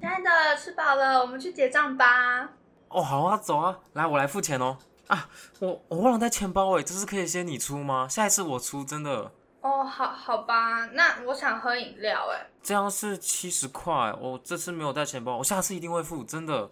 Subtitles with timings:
[0.00, 2.50] 亲爱的，吃饱了，我们去结账吧。
[2.88, 4.76] 哦，好啊，走啊，来，我来付钱哦。
[5.06, 5.28] 啊，
[5.60, 8.06] 我我忘了带钱包哎，这次可以先你出吗？
[8.08, 9.30] 下一次我出，真的。
[9.60, 12.46] 哦，好好吧，那我想喝饮料哎。
[12.62, 16.68] 这样是七十块，我这次没有带钱包，我下次一定会付，真的。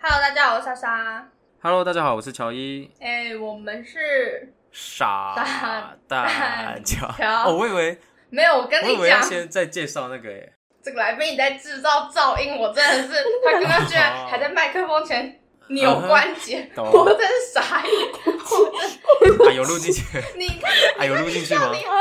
[0.00, 1.28] Hello，大家好，我是莎莎。
[1.62, 2.90] Hello，大家好，我是乔伊。
[3.00, 7.06] 哎，我们是傻傻蛋蛋乔。
[7.18, 7.98] 乔 哦，我以为
[8.30, 10.54] 没有，我跟你讲，先再介绍那个耶。
[10.82, 17.92] 这个来宾你在制造噪音，我真的是，他刚刚居然 还在麦克风前扭关节， 懂我真是傻眼。
[18.24, 20.02] 我真啊，有录进去，
[20.38, 21.70] 你看，啊，有录进去吗？
[21.74, 21.92] 你啊，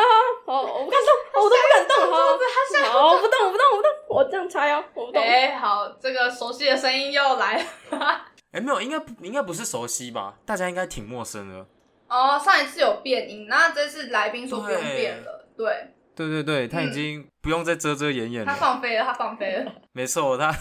[0.46, 5.22] 好，我不敢动，我都不敢动，好，他下好，我不动，我不动，我不动，我这样插腰，我不动。
[5.22, 7.58] 哎，好，这个熟悉的声音又来
[7.90, 8.22] 了。
[8.52, 10.36] 哎，没有，应该不应该不是熟悉吧？
[10.46, 11.66] 大家应该挺陌生的。
[12.08, 18.58] 哦，上一次有变音，那这次来宾说不用对变了，对对对对，他已嗯经不用再遮遮掩掩了他。
[18.58, 19.72] 放飞了，他放飞了。
[19.94, 20.52] 没错，他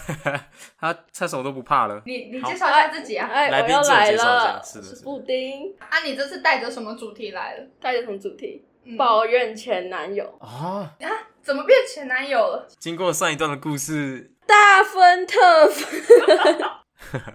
[0.79, 2.01] 他他什么都不怕了。
[2.05, 3.27] 你你介绍一下自己啊！
[3.27, 7.67] 哎，来宾自我介绍一下了，是的是布丁，啊，你这次带着什么主题来了？
[7.81, 8.63] 带着什么主题？
[8.85, 11.09] 嗯抱怨前男友，啊，啊，
[11.41, 12.67] 怎么变前男友了？
[12.79, 16.59] 经过上一段的故事，大分特分。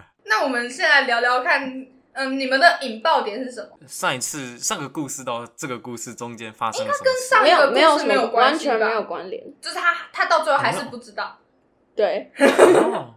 [0.24, 3.86] 那我们现在聊聊看，嗯，你们的引爆点是什么？
[3.86, 7.28] 上一次上个故事到这个故事中间发生了什么事？
[7.28, 9.42] 上一个故没有没有事没有么关系吧完全没有关联。
[9.60, 11.38] 就是他，他到最后还是不知道。
[11.94, 12.30] 对
[12.90, 13.14] 哦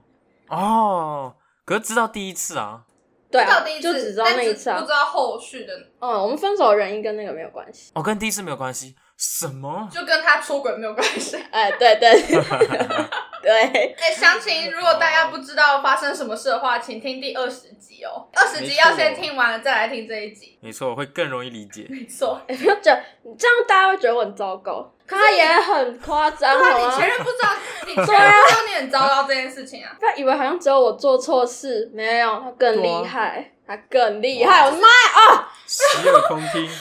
[0.50, 1.35] 哦，
[1.66, 2.83] 可是知道第一次啊，
[3.31, 4.94] 对啊知道第一，次，就只知道那一次啊但是不知。
[4.94, 7.91] 道后续的，嗯，我们分手的原因跟那个没有关系。
[7.95, 8.95] 哦，跟第一次没有关系。
[9.17, 9.89] 什么？
[9.91, 11.37] 就跟他出轨没有关系。
[11.51, 12.13] 哎，对对
[13.41, 18.27] 对，哎，详情如果大家不知道发生什么事的话，请听第二十集哦。
[18.33, 20.57] 二十集要先听完了再来听这一集。
[20.61, 21.88] 没错，会更容易理解。
[21.89, 22.39] 没错。
[22.47, 22.95] 哎，不要讲，
[23.38, 24.93] 这样大家会觉得我很糟糕。
[25.07, 27.07] 他也很夸张，好吗你前？
[27.09, 27.50] 任不知道，
[27.88, 29.95] 你前任不知道你很糟糕这件事情啊。
[29.97, 34.66] 不要以为好像只有我做错事，没有，他更厉害，他更厉害。
[34.66, 34.94] 我的妈呀！
[35.31, 36.67] 啊，洗耳恭听。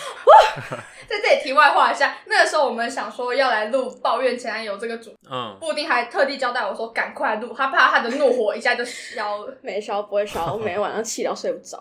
[1.08, 9.54] 在这里题外话一下，那个时候我们想说要来录抱怨前男友这个主，嗯，布丁还特地交代我说赶快录，他怕他的怒火一下就消了。
[9.62, 11.80] 没消不会消，我每天晚上气到睡不着，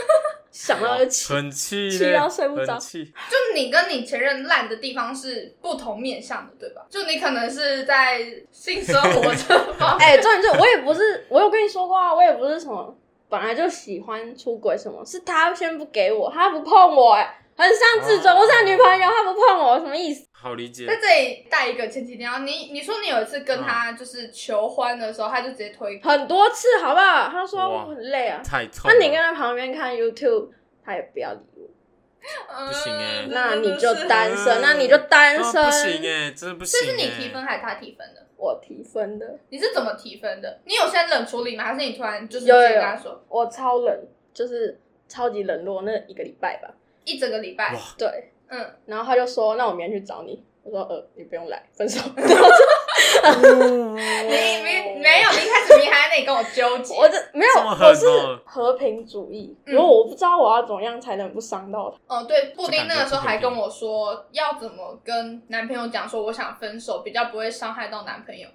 [0.50, 1.34] 想到就气。
[1.34, 2.78] 很气气到睡不着。
[2.78, 6.82] 就你跟你前任烂的地方是不同面向的，对吧？
[6.88, 12.96] 就你可能是在性生活这方面，哎、重点是我也不是，我有跟你说过啊，我也不是什么
[13.32, 20.26] 本来就喜欢出轨什么，是他先不给我，他不碰我、哎，很像自尊，哦我是他女朋友，他不碰我，什么意思？
[20.32, 20.96] 好理解在。
[20.96, 27.30] 这里带一个前提点啊，你你说你有一次跟他就是求欢的时候，他就直接推很多次好不好？
[27.30, 28.82] 他说我很累啊，太痛。
[28.84, 30.50] 那你跟他旁边看 YouTube，
[30.84, 36.84] 他也不要理我，不行欸那你就单嗯身，那你就单身，啊不行哎，真的不行哎。
[36.84, 38.26] 这是你提分还是他提分的？
[38.42, 40.58] 我提分的，你是怎么提分的？
[40.64, 41.62] 你有先冷处理吗？
[41.62, 44.04] 还是你突然就是直有有有接跟他说我超冷，
[44.34, 46.74] 就是超级冷落那一个礼拜吧。
[47.04, 47.76] 一整个礼拜？
[47.96, 52.00] 对，嗯，然后他就说：“那我明天去找你。”我说：“呃，你不用来，分手。
[54.28, 59.56] 你没没有，你一开始你还在那里跟我纠”结，我这没有，这么狠我是哦和平主义。
[59.66, 68.48] 嗯如果我不知道我要怎么样才能不伤到他，哦，对，布丁那个时候还跟我说要怎么跟男朋友讲说我想分手，比较不会伤害到男朋友。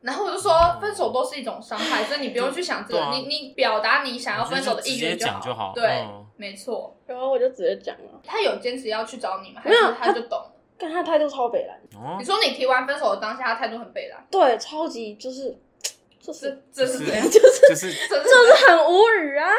[0.00, 6.96] 然后我就说分手都是一种伤害，所以你不用去想这个，啊你你表达你想要分手的意愿我觉得就直接讲就好对，嗯没错。
[7.04, 9.60] 然后我就直接讲了，他有坚持要去找你吗？
[9.64, 10.52] 还没有是他就懂了？
[10.78, 15.56] 但他态度超北蓝，哦你，说你提完分手的当下，他态度很北蓝，对，超级就是
[16.20, 17.24] 就是这 是怎样？
[17.28, 19.50] 就是就是就是很无语啊！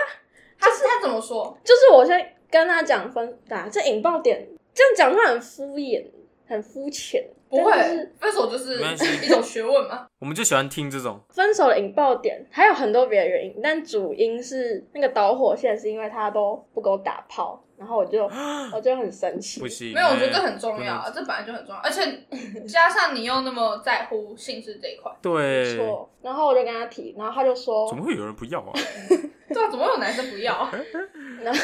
[0.59, 1.57] 他是他怎么说？
[1.63, 6.05] 就是我先跟他讲分打这引爆点，这样讲他很敷衍，
[6.47, 7.23] 很肤浅。
[7.49, 7.71] 不会，
[8.19, 8.79] 分手就是
[9.25, 10.05] 一种学问嘛。
[10.21, 11.19] 我们就喜欢听这种。
[11.29, 18.29] 分手的引爆点还有很多别的原因，但主因是那个导火线是因为他都不给我打炮，然后我就
[18.73, 19.67] 我就很生气不。
[19.67, 22.25] 行，没有，我觉得这哎很重要啊，这本来就很重要，而且
[22.67, 28.73] 加上你又那么在乎性质这一块，对，错，然后我就跟他提，然后他就说怎，么会有人不要啊？
[29.49, 30.69] 对啊，怎么会有男生不要啊？
[31.41, 31.59] 然后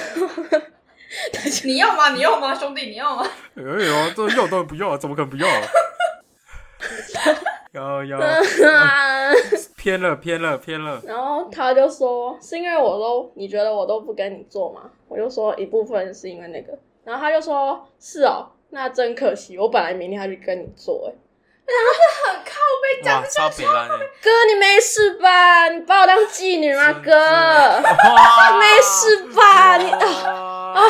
[1.66, 2.10] 你要吗？
[2.14, 3.28] 你要吗，兄弟，你要吗？
[3.56, 5.62] 哎呦，这要当然不要啊，怎么可能不要啊？
[7.74, 8.18] 要要
[9.86, 14.90] 偏了偏了偏了，然后他就说是因为我都你觉得我都不跟你做吗？
[15.08, 21.14] 我就说一部分是因为那个，然后他就说是哦，那真可惜，我本来明天要去跟你做，哎，
[22.26, 22.52] 很靠
[22.82, 25.70] 背讲哇，超北烂的，哥，你没事吧？
[25.70, 26.92] 你把我当妓女吗？
[27.06, 29.78] 哥，哇 没事吧？
[29.78, 30.82] 你啊，啊，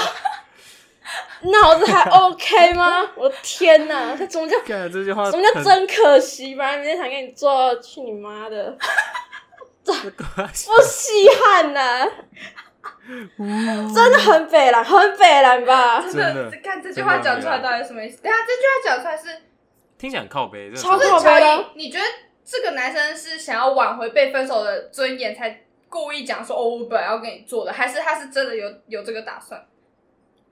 [1.51, 3.01] 脑子还 OK 吗？
[3.15, 6.56] 我的天哪， 这怎么叫干这句话什么叫真可惜？
[6.56, 8.77] 本来明天想跟你做，去你妈的！
[9.83, 12.07] 这个不稀罕呐、
[13.07, 16.01] 真的很北蓝，很北蓝吧？
[16.01, 18.19] 真真的的，看这句话讲出来到底什么意思？
[18.24, 19.42] 等一下这句话讲出来是，
[19.97, 22.06] 听起来很靠背，超靠背的，你觉得
[22.44, 29.63] 这个男生是想要挽回被分手的尊严，才故意讲说哦，我本来要跟你做的，还是他是真的有有这个打算？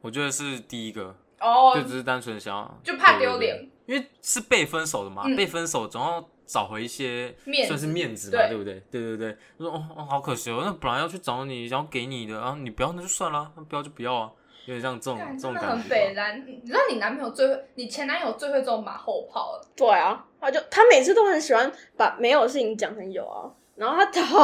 [0.04, 8.84] 我觉得是第一个，哦就，只是单纯想要，就怕丢脸因为是被分手的嘛，嗯被分手总要找回一些面子算是面子嘛，对对不对？
[8.92, 14.32] 对对对，就说哦哦，好可惜哦，那本来要去找你，想要给你的，然后你不要那就算了，那不要就不要啊，
[14.66, 15.90] 有点像这种干这种真的很感觉吧。
[15.90, 16.46] 北蓝。
[16.46, 19.66] 你知道你男朋友最会，你前男友最会这种马后炮了。
[19.74, 24.38] 对啊，他就他每次都很喜欢把没有的事情讲成有啊，然后他头，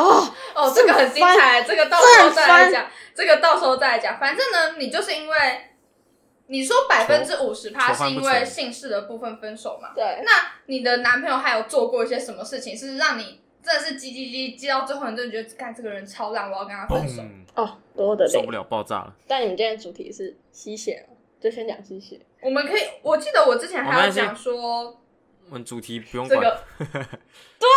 [0.56, 4.20] 哦，这个很精彩，这个到时候再来讲，这个到时候再来讲。
[4.20, 5.38] 反正呢，你就是因为
[6.48, 9.92] 你说百分之五十趴是因为姓氏的部分分手嘛？
[9.96, 10.32] 对，那
[10.66, 17.22] 你的男朋友还有做过一些什么事情，是让你真的是叽叽叽叽到最后，你真的觉得干这个人超烂，我要跟他分手？
[17.56, 18.52] 哦，多的受不。
[18.52, 19.14] 了，爆炸了。
[19.28, 22.20] 但你们今天的主题是吸血嘛，就先讲吸血。
[22.42, 24.98] 我们可以，我记得我之前还有讲说
[25.50, 26.52] 我们主题不用这管， 个，
[27.60, 27.68] 可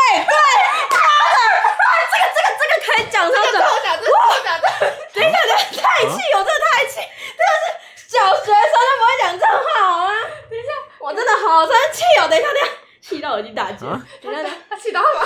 [5.14, 6.96] 等一下，等一下，太气，我真的太气，
[7.36, 10.12] 真的是小学生都不会讲这话好吗？
[10.48, 10.68] 等一下，
[11.00, 12.28] 我真的好生气哦！
[12.28, 12.70] 等一下，等一下，
[13.00, 15.24] 气到耳机打结，啊等一下，等一他气到吗？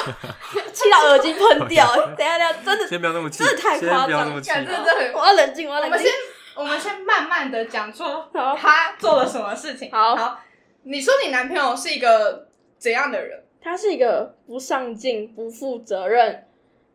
[0.54, 1.86] 下， 气到耳机喷掉，
[2.16, 6.12] 等一下，等一下，真的，先不要那么气，真的太先夸张真的我要冷静，我要冷静我们先。
[6.56, 8.02] 我们先慢慢的讲出
[8.32, 9.92] 他做了什么事情。
[9.92, 10.40] 好好，
[10.84, 12.48] 你说你男朋友是一个
[12.78, 13.44] 怎样的人？
[13.62, 16.46] 他是一个不上进、不负责任，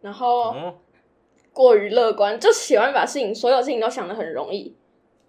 [0.02, 0.76] 然后哦，
[1.54, 4.76] 过于乐观，就喜欢把事情所有事情都想的很容易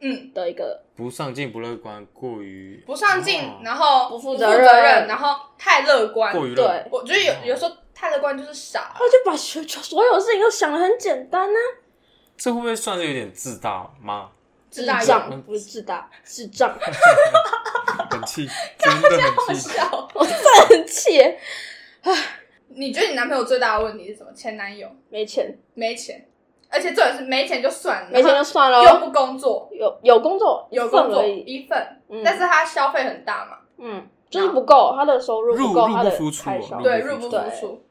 [0.00, 0.82] 嗯，的一个。
[0.94, 6.32] 不上进、不乐观，过于不上进，哦然后不负责责任然后太乐观。
[6.32, 8.92] 过于乐对，我觉得有有时候太乐观就是傻。
[8.94, 11.58] 他就把所所有事情都想的很简单呢、
[12.36, 14.30] 这会不会算是有点自大吗？
[14.70, 16.74] 智自大障不是自大，智障，
[18.10, 18.48] 很气，
[18.78, 19.68] 真的好很气。
[19.68, 20.08] 笑。
[20.14, 21.38] 我真的很气耶，
[22.74, 24.32] 你觉得你男朋友最大的问题是什么？
[24.32, 26.26] 前男友没钱，没钱，
[26.68, 37.82] 而且重点是没钱就算了，没钱就算了，又不工作，有有工作有工作一份但是他消费很大嘛，嗯，就是不够，他的收入不够，入他的入不敷出开销，对，入不敷出。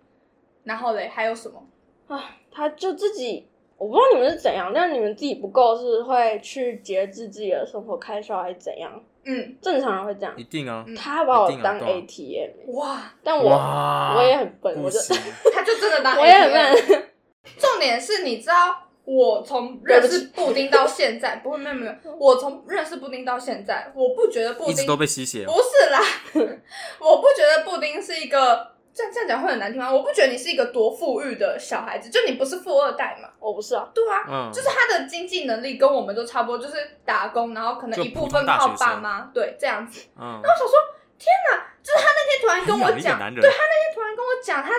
[0.64, 1.64] 然后嘞，还有什么？
[2.08, 3.48] 啊，他就自己，
[3.78, 9.04] 我不知道你们是怎样，但是你们自己不够是会去节制自己的生活开销，还是怎样？
[9.26, 10.34] 嗯，正常人会这样。
[10.38, 10.44] 一。
[10.46, 10.86] 定啊！
[10.98, 12.48] 他把我当一定啊对啊。
[12.48, 15.16] ATM，哇，但我哇，我也很笨，我就行，
[15.54, 17.10] 他就真的当我也很 ATM 笨。
[17.58, 25.46] 重点是，你知道我从认识布丁到现在，不会没有没有，我从认识布丁到现在，我不觉得布丁一直都被吸血。
[25.46, 26.00] 不是啦，
[27.00, 29.92] 我不觉得布丁是一个这样这样讲会很难听吗？
[29.92, 33.30] 我不觉得你是一个多富裕的小孩子，就你不是富二代嘛？
[33.40, 40.02] 我不是啊，对啊，嗯，就是他的经济能力跟我们都差不多，就是打工，然后可能就一部分靠爸妈，对，这样子。
[40.20, 40.74] 嗯，我想说，
[41.18, 44.72] 天哪，就是他那天突然跟我讲，对他那天突然跟我讲他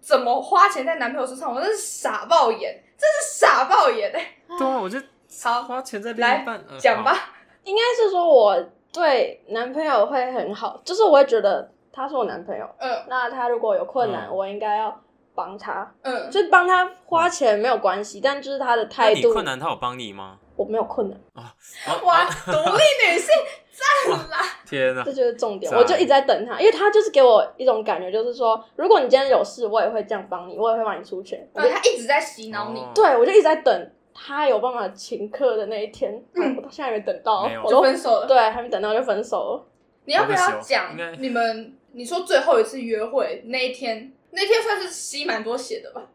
[0.00, 4.98] 怎么花钱在男朋友身上，我真是傻爆眼，真是傻爆眼哎、对啊，我就
[5.42, 7.16] 好，花钱在另来一半呃好讲吧。
[7.64, 8.60] 应该是说我
[8.92, 15.00] 对男朋友会很好，就是我会觉得他是我男朋友，嗯那他如果有困难，嗯我应该要
[15.34, 20.38] 帮他，嗯，就是帮他花钱没有关系，但就是他的那态度，你困难，他有帮你吗？
[20.54, 21.54] 我没有困难，啊
[22.04, 23.34] 哇，啊独立女性
[23.72, 24.38] 赞啦！
[24.66, 25.10] 天哪这！
[25.10, 25.70] 就是重点。
[25.70, 31.48] 赞我就一直在等他，因为他就是给我一种感觉，就是说，如果你今天有事，我也会这样帮你，我也会帮你出钱。
[31.54, 38.26] 我就对他一直在洗脑你，哦对，我就一直在等他有办法请客的那一天，嗯我到现在还没等到没有，就我都分手了。
[38.26, 39.66] 对，还没等到就分手了。
[40.04, 41.74] 你要不要讲你们？
[41.92, 46.08] 你说最后一次约会那一天，那天算是吸蛮多血的吧？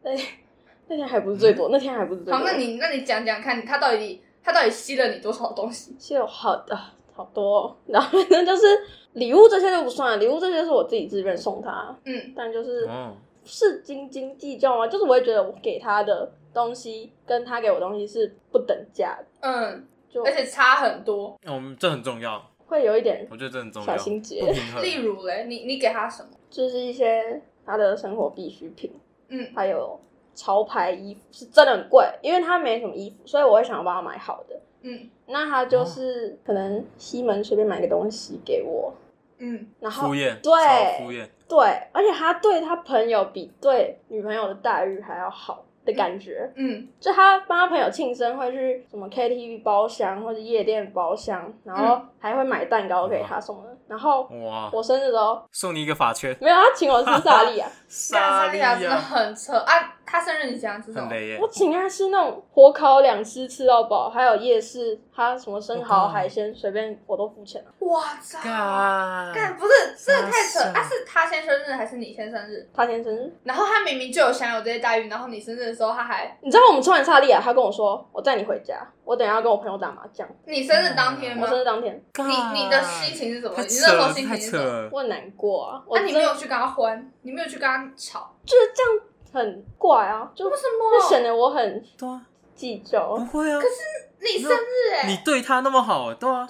[0.89, 2.37] 那天还不是最多，那天还不是最多。
[2.37, 5.95] 好，那你那你讲讲看，他到底他到底吸了你多少东西？
[5.99, 6.77] 吸了好的
[7.13, 8.65] 好多哦、 然后反正就是
[9.13, 14.87] 礼物这些就不算了，礼物这些是我自己自愿送他，嗯，但就是哦，是斤斤计较吗？
[14.87, 21.37] 就是我会觉得我给他的东西跟他给我的东西是不等价的，嗯，就而且差很多。
[21.43, 24.41] 那我们这很重要，会有一点我觉得这很重小，心结。
[24.81, 26.29] 例如嘞，你你给他什么？
[26.49, 28.91] 就是一些他的生活必需品，
[29.29, 29.49] 嗯。
[29.55, 29.99] 还有
[30.35, 34.59] 潮牌衣服是真的很贵，因为他没什么衣服，所以我会想要帮他买好的。
[34.81, 38.93] 嗯，那他就是可能西门随便买个东西给我，
[39.39, 40.51] 嗯，然后敷衍，对
[40.99, 41.57] 敷衍，对，
[41.91, 46.49] 而且他对他朋友比对女朋友的待遇还要好的感觉。
[46.55, 53.77] 嗯，就他帮他朋友庆生，会去什么 KTV 包厢或者夜店包厢，然后还会买蛋糕给他送的。
[53.87, 59.93] 然后哇，我生日的时候送你一个法圈，没有，他请我吃萨莉亚， 萨莉亚真的很扯啊！
[60.05, 61.09] 他生日你想吃什么？
[61.39, 67.71] 我，请他吃那种火烤两吃吃到饱，还有夜市，他什么生蚝、海鲜随便我都付钱了。
[67.87, 68.39] 哇塞！
[68.43, 70.59] 干干不是，这个太扯！
[70.77, 72.69] 啊，是他先生日还是你先生日？
[72.73, 80.27] 他先生日，然后他明明就有享有这些待遇，然后你生日的时候他还你知道我们吃完萨莉亚，他跟我说我带你回家，我等一下要跟我朋友打麻将。
[80.45, 81.47] 你生日当天吗我？
[81.47, 83.55] 生日当天，你你的心情是什么？
[83.55, 84.65] 太你那时候心情是什么？
[84.65, 91.09] 了，我很难过啊，我那、你真的没有去跟他欢，你没有去跟他吵，就是这样很怪啊，就为什就么？
[91.09, 92.21] 显得我很对啊，
[92.53, 93.23] 计较不。
[93.25, 93.75] 会啊，可是
[94.19, 96.45] 你生日哎、你对他那么好，对啊，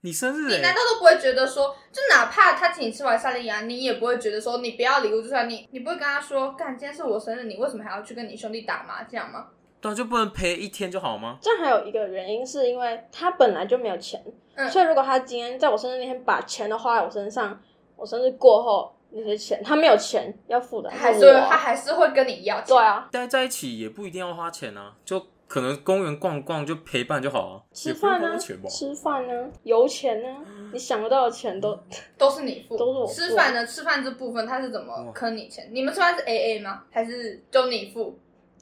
[0.00, 9.46] 你生日哎，你难道都不会觉得说，就哪怕他请你吃完萨莉亚，你也不会觉得说你不要礼物，就算你你不会跟他说，干今天是我生日，你为什么还要去跟你兄弟打麻将吗？
[9.80, 11.38] 对啊，就不能陪一天就好吗？
[11.40, 14.22] 这样还有一个原因，是因为他本来就没有钱，
[14.54, 17.58] 嗯所以如果他今天在我生日那天把钱都花在我身上，
[17.96, 22.66] 我生日过后那些钱他没有钱要付的，他还是他还是会跟你要钱。
[22.68, 30.28] 对啊，待在一起也不一定要花钱啊，就可能公园逛逛就陪伴就好啊，吃饭呢吃饭呢，油钱呢，
[30.72, 31.76] 你想得到的钱都
[32.16, 33.66] 都是你付，都是我吃饭呢？
[33.66, 35.68] 吃饭这部分他是怎么坑你钱？
[35.72, 36.84] 你们吃饭是 A A 吗？
[36.90, 38.16] 还是就你付？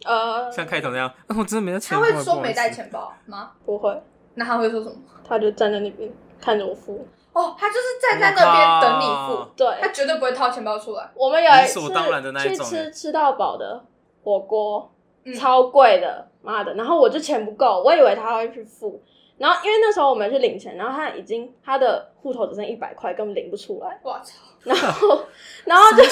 [0.05, 2.71] 呃像开头那样，啊 我真的没带钱他包，会说没带。
[2.71, 3.51] 钱包吗？
[3.65, 4.03] 不会，
[4.35, 4.97] 那他会说什么？
[5.27, 7.07] 他就站在那边看着我付。
[7.33, 11.09] 哦，他就是站在那边等你付，对，他绝对不会掏钱包出来。
[11.15, 13.85] 我们有一次理所当然的那一去吃吃到饱的
[14.25, 14.91] 火锅，
[15.25, 16.75] 嗯超贵的，妈的！
[16.75, 19.01] 然后我就钱不够，我以为他会去付，
[19.37, 24.35] 然后因为那时候我们去领钱，然后他已经他的户头只剩一百块，根本领不出来，我操！
[24.65, 25.25] 然后
[25.65, 26.03] 然后就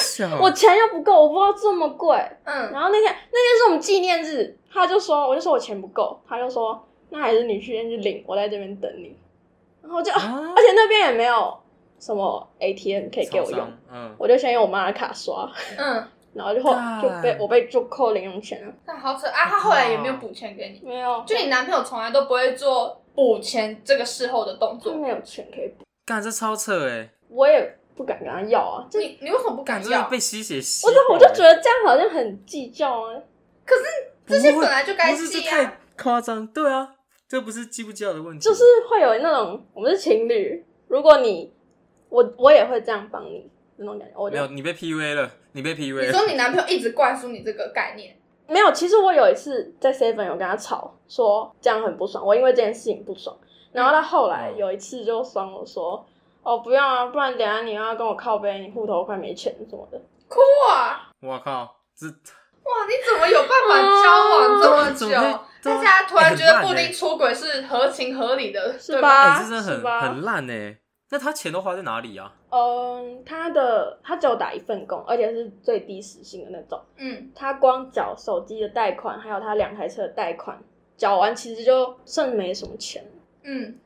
[0.41, 9.17] 我钱又不够，我不知道这么贵，嗯，然后那天那天是我们纪念日，他就说我就说我钱不够，他就说那还是你去先去领，我在这边等你，
[9.83, 11.57] 然后就、啊而且那边也没有
[11.99, 13.67] 什么 ATM 可以给我用。
[13.91, 18.73] 嗯，我就先用我妈的卡刷，嗯， 然后就后就被我被就扣零用钱了。
[18.85, 19.49] 那好扯啊！
[19.49, 24.93] 他后来也没有补钱给你，没有，就你男朋友从来都不会做补钱这个事后的动作。
[24.93, 28.87] 他没有钱可以补，干这超扯哎，我也不敢跟他要啊。
[28.91, 30.09] 这你你为什么不敢要？
[30.09, 30.93] 被吸血吸我。
[30.93, 33.15] 就我就觉得这样好像很计较啊。
[33.65, 33.83] 可是
[34.27, 35.65] 这些本来就该不是这记啊。
[35.65, 36.95] 太夸张，对啊，
[37.29, 41.53] 这不是计不计较的问题，就是会有那种我们是情侣，如果你
[42.09, 48.71] 我我也会这样帮你那种感觉，我没有你被 PUA 了，你被 PUA 了，你说你男朋友一直灌输你这个概念，没有。
[48.73, 53.37] 其实我有一次在 seven 有跟他吵，说这样很不爽，我因为这件事情不爽。
[53.73, 56.07] 然后他后来有一次就酸我说
[56.47, 60.01] ：“哦，不要啊，不然等下你要跟我靠背，你户头快没钱什么的。
[60.29, 60.39] 哭
[60.71, 65.09] 啊我靠，这哇，你怎么有办法交往这么久？
[65.09, 70.79] 怎么会大家突然觉得布丁出轨是合情合理的，对是吧哎，这真的很很烂哎。
[71.11, 72.33] 那他钱都花在哪里啊？
[72.51, 76.81] 嗯，他的他只有打一份工，而且是最低时薪的那种。
[76.97, 80.57] 嗯，他光缴手机的贷款，还有他两台车的贷款，
[80.97, 83.05] 缴完其实就剩没什么钱。
[83.43, 83.77] 嗯，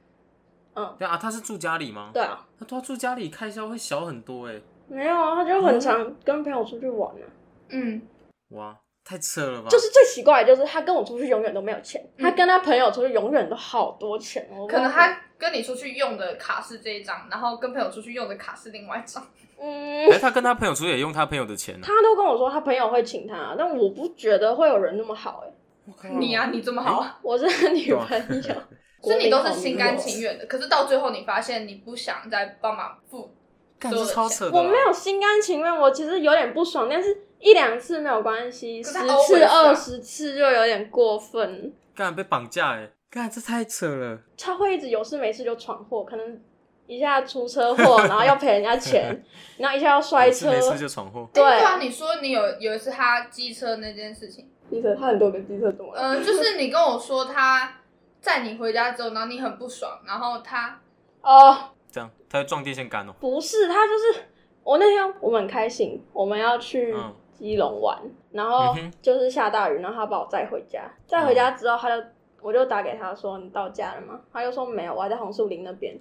[0.99, 2.11] 对啊，他是住家里吗？
[2.13, 4.61] 对啊，那他住家里开销会小很多哎。
[4.89, 7.25] 没有啊，他就很常跟朋友出去玩啊。
[7.69, 8.03] 嗯，
[8.51, 9.69] 哇，太扯了吧！
[9.69, 14.67] 就是最奇怪的就是他跟我出去永远都没有钱，嗯他跟他朋友出去永远都好多钱哦。
[14.67, 19.25] 可能他跟你出去用的卡是这一张，然后跟朋友出去用的卡是另外一张。
[19.63, 21.81] 嗯，哎，他跟他朋友出去也用他朋友的钱啊。
[21.83, 28.55] 他都跟我说他朋友会请他，但我不觉得会有人那么好哎、你啊，你这么好，我是他女朋友，
[29.03, 30.47] 所以你都是心甘情愿的。
[30.47, 33.35] 可是到最后你发现你不想再帮忙付
[33.79, 34.51] 干这超扯。
[34.53, 41.73] 我没有心甘情愿，我其实有点不爽，但是一两次没有关系，十次、啊二十次就有点过分。
[41.95, 44.19] 干被绑架哎，干这太扯了。
[44.39, 46.41] 他会一直有事没事就闯祸，可能
[46.87, 49.25] 一下出车祸，然后要赔人家钱，
[49.59, 50.51] 然后一下要摔车。
[50.51, 51.29] 没事就闯祸。
[51.33, 56.01] 对啊，你说你有有一次他机车那件事情，机车，他很多个机车怎么了？
[56.01, 57.80] 嗯、就是你跟我说他
[58.21, 60.79] 载你回家之后，然后你很不爽，然后他
[61.23, 61.57] 哦，
[61.91, 63.15] 这样他会撞电线杆哦。
[63.21, 64.25] 不是，他就是
[64.63, 67.99] 我那天我们很开心，我们要去嗯基隆玩，
[68.33, 72.07] 然后就是下大雨，然后他把我载回家，载回家之后，他就
[72.41, 74.21] 我就打给他说你到家了吗？
[74.33, 75.99] 他就说没有，我还在红树林那边。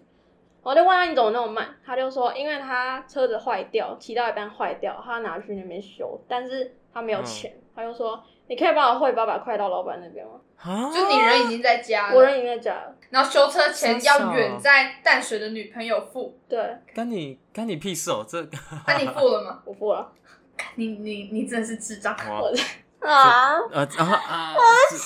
[0.61, 1.73] 我就问他你怎么那么慢？
[1.85, 12.96] 他就说因为他车子坏掉，骑到一半坏掉，他拿去那边修，但是他没有钱，他他就说：“你可以帮我汇八百块到老板那边吗啊，就你人已经在家？”我，人已经在家了。
[13.12, 18.25] 然后修车钱要远在淡水的女朋友付，对，干你干你屁事哦！
[18.27, 18.41] 这
[18.86, 19.60] 那你付了吗？
[19.65, 20.12] 我付了。
[20.75, 22.13] 你你你真的是智障！
[22.29, 22.53] 哇我
[23.08, 24.53] 啊，呃然后啊，
[24.89, 25.03] 不是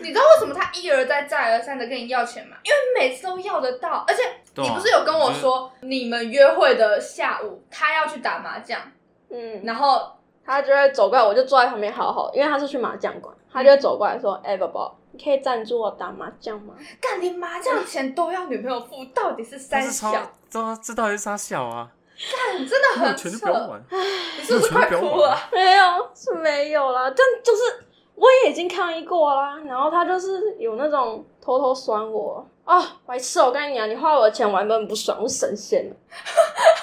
[0.00, 2.56] 你知道为什么他一而再再而三的跟你要钱吗？
[2.62, 4.22] 因为每次都要得到，而且
[4.56, 8.80] 你不是有跟我说，你们约会的下午他要去打麻将，
[9.30, 10.10] 嗯，然后
[10.44, 20.32] 他就会走过来，我就坐在旁边好好，因为他是去麻将馆，他就会走过来说：“哎、宝宝，你可以赞助我打麻将吗干连麻将钱都要女朋友付，到底是三小？
[20.48, 21.88] 这这到底是啥小啊？
[22.20, 27.62] 干真的很扯，你是不是快哭了？？”没有，是没有啦，但就是
[28.20, 33.40] 我也已经抗议过啦，然后他就是有那种偷偷酸我哦，白痴！
[33.40, 35.96] 我跟你讲，你花我的钱，我还闷不爽，我神仙了。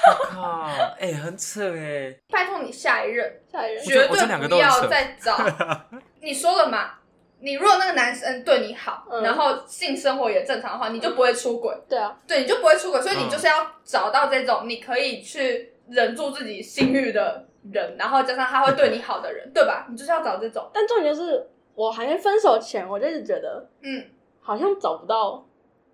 [0.10, 0.62] 我靠，
[1.00, 4.08] 哎，很扯哎，拜托你下一任下一任绝对
[4.48, 5.38] 不要再找。
[6.22, 6.94] 你说了嘛？
[7.40, 11.72] 你如果那个男生对你好，嗯然后性生活也正常的话，你就不会出轨。
[11.88, 13.54] 对啊，对，你就不会出轨，所以你嗯就是要
[13.86, 19.86] 找到这种你可以去忍住自己性欲的人，然后加上他会对你好的人，对吧？
[19.90, 20.70] 你就是要找这种。
[20.74, 24.06] 但重点就是我还没分手前，我就是觉得嗯，
[24.42, 25.46] 好像找不到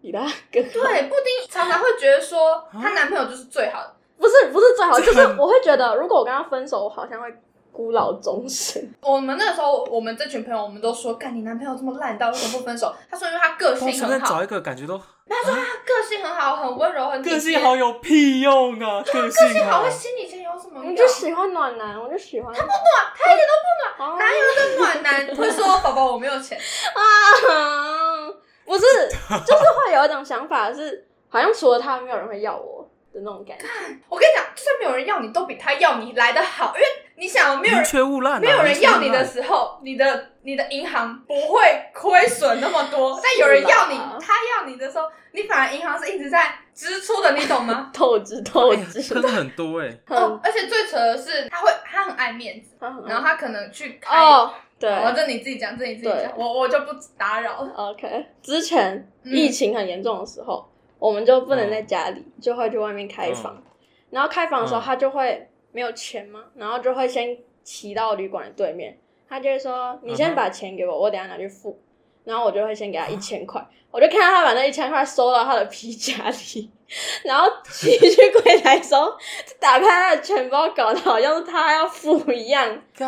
[0.01, 0.20] 比他
[0.51, 0.70] 更好。
[0.74, 3.94] 对，布丁常常会觉得说她男朋友就是最好的。
[4.15, 7.27] 不是不是最好，就是我会觉得，如果我跟他分手，我好像会
[7.74, 8.82] 孤老终生。
[9.01, 12.94] 我们那时候，我们这群朋友，我们都说，干你男朋友这么烂，到为什么不分手？
[13.10, 19.01] 他说因为他个性很好，便找一个感觉都他说他个性很好，很温柔，很体贴个性好有屁用啊！
[19.01, 20.92] 个个性好性好会，心理钱有什么用？
[20.92, 22.77] 我就喜欢暖男，我就喜欢他不暖，
[23.18, 26.58] 他一点都不暖，哪有一个暖男会说宝宝我没有钱？
[26.94, 27.01] 啊？
[28.65, 28.86] 不是，
[29.46, 33.65] 就是会有一种想法是，好像除了他，没有人会要我的那种感觉。
[34.08, 41.62] 我跟你讲，就算没有人要你，都比他要你来的好，因为你想，没有人缺勿滥啊，没有人要你的时候，你的你的银行不会
[41.93, 43.17] 亏损那么多。
[43.22, 47.91] 但有人要你，他要你的时候，你反而银行是一直在支出的，你懂吗？
[47.93, 54.89] 透支透支，真的很多哎，哦，而且最扯的是，他会他很爱面子，然后他可能去开，哦，对。
[54.91, 57.72] 哦，这你自己讲，这你自己讲，我我就不打扰了。
[57.75, 58.25] ，OK。
[58.42, 59.31] 之前嗯。
[59.31, 63.61] 疫情很严重的时候，我们就不能在家里，就会去外面开房。
[64.09, 64.83] 然后开房的时候，嗯。
[64.83, 71.77] 他就会没有钱嘛，然后就会先骑到旅馆的对面，他就会说：“你先把钱给我，我等下拿去付。”
[72.24, 76.72] 然后我就会先给他一千块，我就看到他把那一千块收到他的皮夹里，
[77.25, 79.07] 然后骑去柜台的时候，
[79.46, 82.81] 就打开他的钱包，搞得好像是他要付一样。
[82.94, 83.05] 就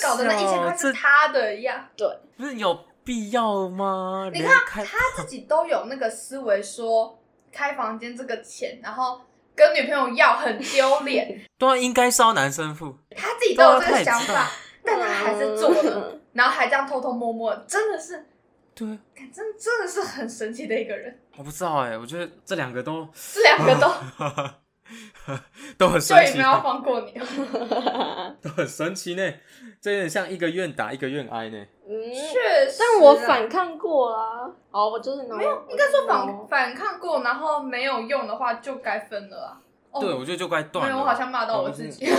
[0.00, 2.08] 搞得那一千块是他的一样，对。
[2.38, 4.30] 不是有必要吗？
[4.32, 7.18] 你看他自己都有那个思维，说
[7.52, 9.20] 开房间这个钱，然后
[9.54, 14.50] 跟女朋友要很丢脸， 对啊，应该是要男生付，他自己都有这个想法，
[14.84, 16.20] 但他还是做了，嗯。
[16.32, 18.26] 然后还这样偷偷摸摸，真的是，
[18.74, 23.88] 对，干真真的是很神奇的一个人，我不知道哎，我觉得这两个都这两个都
[25.78, 27.12] 都很就神奇也没，有放过你，
[28.42, 29.32] 都很神奇呢，
[29.80, 31.66] 这有点像一个愿打一个愿挨呢。
[31.88, 34.50] 嗯，确实啊，但我反抗过啊。
[34.70, 39.60] 哦，我就是没有，应该说反反抗过，然后没有用的话就该分了啊。
[39.90, 40.92] 哦对，我觉得就该断了。
[40.92, 42.06] 没有，我好像骂到我自己。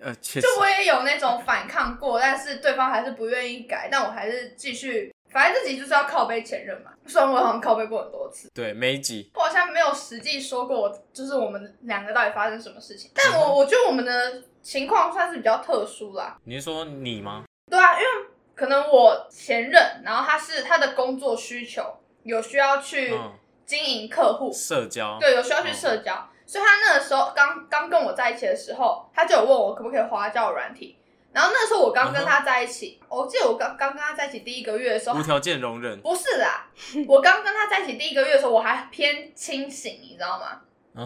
[0.00, 5.12] 呃，就我也有那种反抗过，但是对方还是不愿意改，但我还是继续。
[5.36, 13.10] 反正自己就是要靠背前任嘛，虽然我好像靠背过很多次，对每一集我好像没有实际说过我就是我们两个到底发生什么事情。
[13.14, 17.44] 但我我觉得我们的情况算是比较特殊啦，你是说你吗？
[17.70, 18.06] 对啊，因为
[18.54, 21.84] 可能我前任，然后他是他的工作需求
[22.22, 23.34] 有需要去嗯，
[23.66, 30.96] 经营客户，社交对，有需要去社交，所以他那个时候刚刚跟我在一起的时候，他就有问我可不可以花交友软体。
[31.36, 36.00] 然后那时候我刚跟他在一起，我记得我刚刚跟他在一起第一个月的时候无，条件容忍。
[36.00, 36.66] 不是啦，
[37.06, 40.62] 我刚跟他在一起第一个月的时候，我还偏清醒，你知道吗？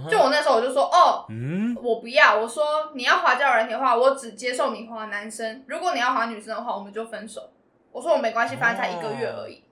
[0.08, 7.50] 就我那时候我就说，哦，嗯，我不要，我说你要滑交友软体的话，我只接受你滑男生，如果你要滑女生的话，我们就分手。
[7.90, 9.64] 我说我没关系，反正才一个月而已。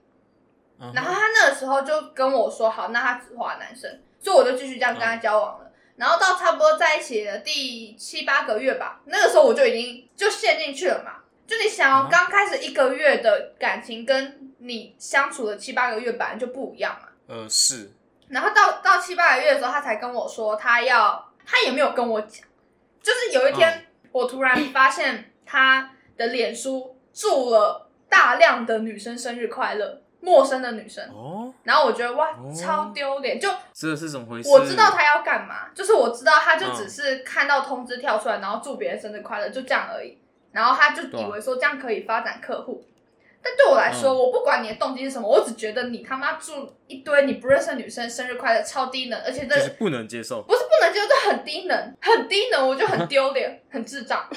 [0.93, 5.68] 然后他那个时候就跟我说，好，那他只滑男生，所以我就继续这样跟他交往了。
[5.99, 11.17] 然后到差不多在一起的第七八个月吧，那个时候我就已经就陷进去了嘛。
[11.45, 17.09] 就你想要嗯刚开始一个月的感情，跟你相处的七八个月本来就不一样嘛。
[17.27, 17.91] 呃是，
[18.29, 22.47] 然后到到七八个月的时候，他才跟我说他要，他也没有跟我讲，
[23.03, 34.49] 就是有一天、我突然发现他的脸书祝了大量的女生生日快乐，陌生的女生，哦，然后我觉得哇哦超丢脸，就这是怎么回事？
[34.49, 40.17] 我知道他要干嘛，就是我知道他就嗯只是看到通知跳出来，然后祝别人生日快乐，就这样而已。
[40.51, 42.83] 然后他就对啊以为说这样可以发展客户，
[43.41, 50.41] 但对我来说，嗯我不管你的动机是什么，我只觉得你他妈祝一堆你不认识的女生生日快乐，超低能，而且这就是不能接受。
[50.41, 54.27] 不是不能接受，这很低能，很低能，我就很丢脸，很智障。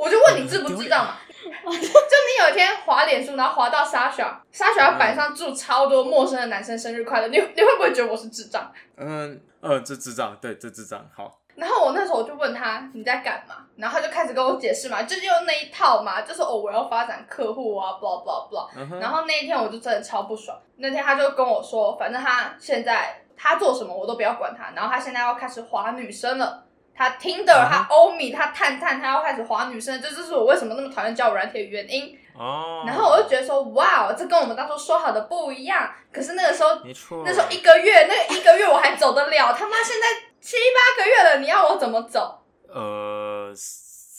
[0.00, 1.16] 我就问你智不智障嘛？
[1.42, 8.72] 就你有一天滑脸书，然后滑到沙小，沙小板上祝超多陌生的男生生日快乐，你你会不会觉得我是智障？
[8.96, 18.66] 嗯呃，这智障，对，这智障，好，然后我那时候我就问他你在干嘛，然后他就开始跟我解释嘛，就是用那一套嘛，就是哦我要发展客户啊，blah blah blah。
[18.74, 26.64] 嗯，然后那一天我就真的超不爽，那天他就跟我说，反正他现在他做什么我都不要管他，然后他现在要开始划女生了。
[26.94, 32.18] 他 Tinder，他欧米，他探探，他要开始划女生，这就是我为什么那么讨厌交友软体的原因。
[32.36, 35.90] 哦，然后我就觉得说，哇，这跟我们当初说好的不一样。
[36.12, 40.06] 可是那个时候没错，那时候一个月，那个一个月我还走得了，他妈现在
[40.40, 42.42] 七八个月了，你要我怎么走？
[42.68, 43.52] 呃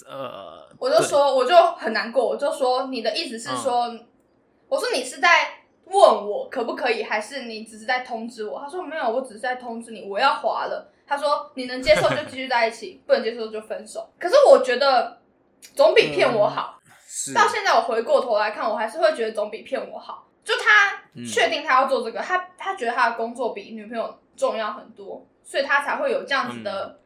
[0.07, 4.07] 呃，我就说，我就很难过，我就说，你的意思是说，嗯
[4.67, 5.49] 我说你是在
[5.85, 8.59] 问我可不可以，还是你只是在通知我？
[8.59, 10.90] 他说没有，我只是在通知你，我要滑了。
[11.11, 14.09] 他说你能接受就继续在一起， 不能接受就分手。
[14.17, 15.19] 可是我觉得
[15.75, 16.79] 总比骗我好。
[17.05, 20.25] 是到现在我回过头来看，我还是会觉得总比骗我好。
[20.41, 26.97] 就他嗯确定他要做这个，他他觉得他的工作比女朋友重要很多，所以他才会有这样子的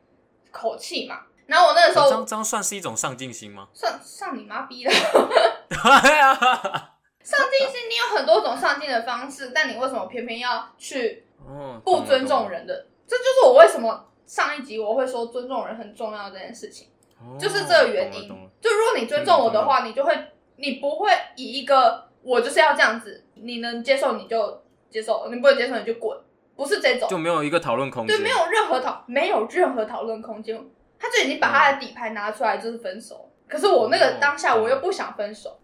[0.52, 1.22] 口气嘛。
[1.48, 3.68] 然后我那个时候这样这样算是一种上进心吗？
[3.74, 6.36] 上上你妈逼的对啊，
[7.24, 12.86] 上进心，你有很多种上进的方式，但你为什么偏偏要去哦，不尊重人的？
[13.08, 16.90] 这就是我为什么上一集我会说尊重人很重要这件事情。
[17.40, 18.28] 就是这个原因。
[18.62, 20.14] 就如果你尊重我的话，你就会，
[20.58, 26.16] 你不会以一个我就是要这样子，你能接受你就接受，你不能接受你就滚，
[26.56, 30.62] 不是这种，就没有一个讨论空间，对，没有任何讨，没有任何讨论空间，
[31.00, 33.32] 他就已经把他的底牌拿出来，就是分手。
[33.48, 35.60] 可是我那个哦当下我又不想分手，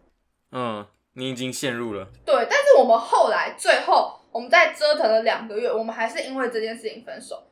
[0.51, 7.43] 嗯，你已经陷入了，对，但是我们后来最后我们在折腾了两个月，我们还是因为这件事情分手。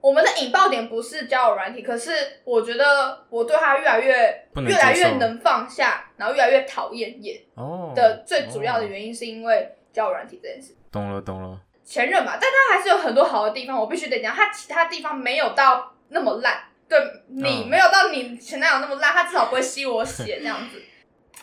[0.00, 2.12] 我们的引爆点不是交友软体，可是
[2.44, 10.76] 我觉得我对他越来越越来越能放下，然后越来越讨厌也哦的最主要的哦原因是因为交友软体这件事。
[10.92, 16.62] 懂了懂了，前任嘛，但他还是有很多好的地方，我必须得讲，他其他地方没有到那么烂。
[16.88, 20.80] 对你、嗯没有到你前男友那么烂，他至少不会吸我血这样子。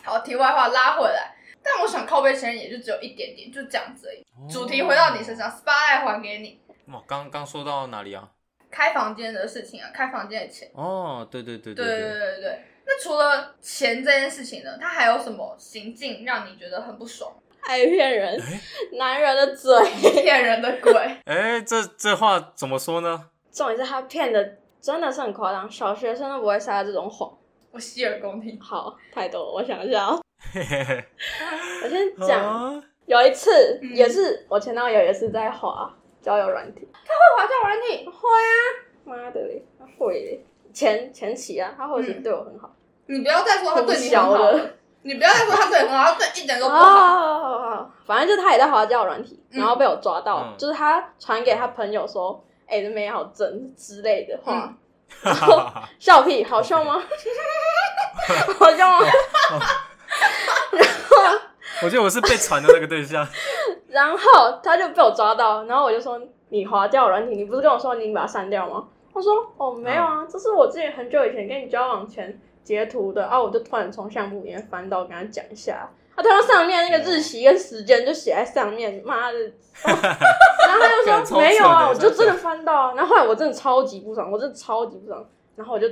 [0.02, 1.35] 好，题外话拉回来，
[1.66, 4.24] 但我想靠背前也就只有一点点，就这样子而已。
[4.48, 6.60] 主题回到你身上，spotlight 还给你。
[6.86, 8.30] 哇，刚刚说到哪里啊？
[8.70, 10.70] 开房间的事情啊，开房间的钱。
[10.74, 12.60] 哦，对对对对对对对对对。
[12.86, 17.32] 那除了钱这件事情呢，他还有什么行径让你觉得很不爽？
[17.62, 18.60] 爱骗人，哎
[18.92, 19.74] 男人的嘴。
[20.22, 20.92] 骗人的鬼！
[21.26, 23.30] 哎，这这话怎么说呢？
[23.50, 27.36] 重点是他骗的真的是很夸张，小学生都不会撒这种谎。
[27.76, 28.58] 我洗耳恭听。
[28.58, 30.18] 好，太多了，我想一下哦。
[30.50, 31.04] 嘿嘿嘿，
[31.84, 38.56] 我先讲，啊有一次嗯也是我前男友也是在滑交友软体，他会滑交友软体，会啊
[39.04, 40.46] 妈的嘞，他会嘞。
[40.72, 42.74] 前前期啊，他会是对我很好。
[43.08, 44.70] 你不要再说他对你好了。
[45.02, 46.80] 你不要再说他对你很好，他对一点都不好。
[46.80, 54.74] 哦，反正就他也在滑交友软体，嗯然后被我抓到，嗯就是他传给他朋友说：“哎、这妹好真之类的话。
[55.98, 57.02] 笑屁，好笑吗？
[58.58, 58.98] 好笑吗？
[61.82, 63.26] 我觉得我是被传的那个对象。
[63.88, 75.88] 然后他就被我抓到，然后我就说：“你滑交友软体，你不是跟我说你把它删掉吗？”他说：“哦，没有啊，这是我之前很久以前跟你交往前截图的啊。”我就突然从相簿里面翻到，跟他讲一下。
[76.16, 79.38] 他看到上面那个日期跟时间就写在上面，妈的！
[79.84, 85.22] 然后他就干超说：“没有啊，我就真的翻到啊。”然后后来我真的超级不爽，我真的超级不爽，
[85.54, 85.86] 然后我就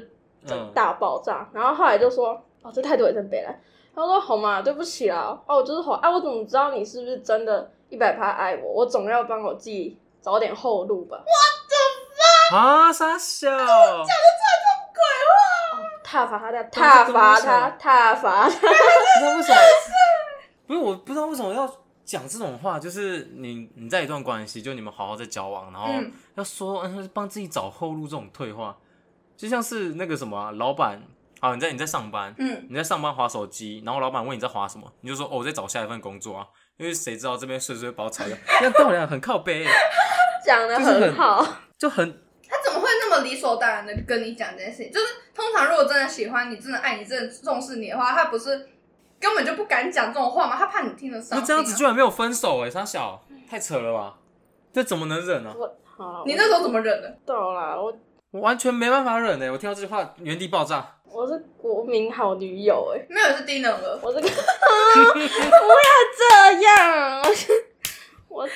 [0.73, 1.47] 大爆炸。
[1.53, 3.61] 然后后来就说：“哦，这态度也真别来。”
[3.95, 8.73] 他说：“好嘛，对不起啦，哦，我就是好啊，我怎么知道你是不是真的一百趴爱我？
[8.73, 11.19] 我总要帮我自己找点后路吧。
[11.19, 13.51] 我的妈啊，傻笑，
[16.05, 18.51] 挞伐他的，挞伐他，挞伐他。
[18.51, 19.59] 不知道为什么，
[20.67, 21.71] 不是我不知道为什么要
[22.05, 26.13] 讲这种话，就是你你在一段关系，就你们好好在交往，然后嗯。
[26.37, 28.77] 要说嗯帮自己找后路这种退话，
[29.37, 31.01] 就像是那个什么啊、老板，
[31.41, 36.47] 啊你在你在上班，嗯，你在上班划手机，然后老板问你在划什么，你就说哦我在找下一份工作啊，
[36.77, 39.65] 因为谁知道这边顺顺把我炒掉， 那对我来讲很靠背，
[40.45, 41.47] 讲的很很好，
[41.79, 42.11] 就很
[42.49, 44.93] 他怎么会那么理所当然的跟你讲这件事情？
[44.93, 48.69] 就是通常如果真的喜欢你，真的爱你，真的重视你的话，他不是
[49.25, 51.41] 根本就不敢讲这种话嘛，他怕你听得上、啊。
[51.41, 53.19] 那这样子居然没有分手哎，傻小，
[53.51, 54.17] 太扯了吧？
[54.71, 55.55] 这怎么能忍啊？
[55.57, 57.17] 我好，你那时候怎么忍的？
[57.25, 57.97] 到啦，我
[58.33, 59.51] 我完全没办法忍哎！
[59.51, 60.87] 我听到这句话原地爆炸。
[61.05, 65.25] 我是国民好女友哎、没有是低能儿，我这个 不要
[66.19, 67.23] 这样，
[68.29, 68.55] 我这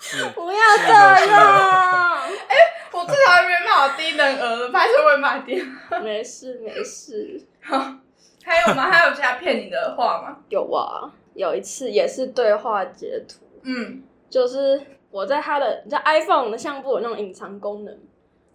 [0.00, 0.92] 是不要这
[1.30, 2.20] 样，
[2.92, 5.64] 我最讨厌被骂我低能儿了，拍摄会骂低。
[6.02, 7.40] 没事没事。
[8.48, 8.88] 还有吗？
[8.90, 10.38] 还有其他骗你的话吗？
[10.48, 14.80] 有啊，有一次也是对话截图，嗯，就是
[15.10, 17.94] 我在他的，你知道 iPhone 的相簿有那种隐藏功能，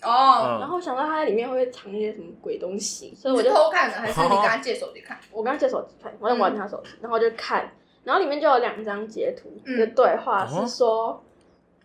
[0.02, 5.18] 哦，然后想到它在里面会藏一些什么鬼东西，所以我就偷看的还是你跟他借手机看？
[5.32, 7.72] 我跟他借手机看，我在玩他手机，然后就看，
[8.04, 11.24] 然后里面就有两张截图，嗯一个对话哦是说，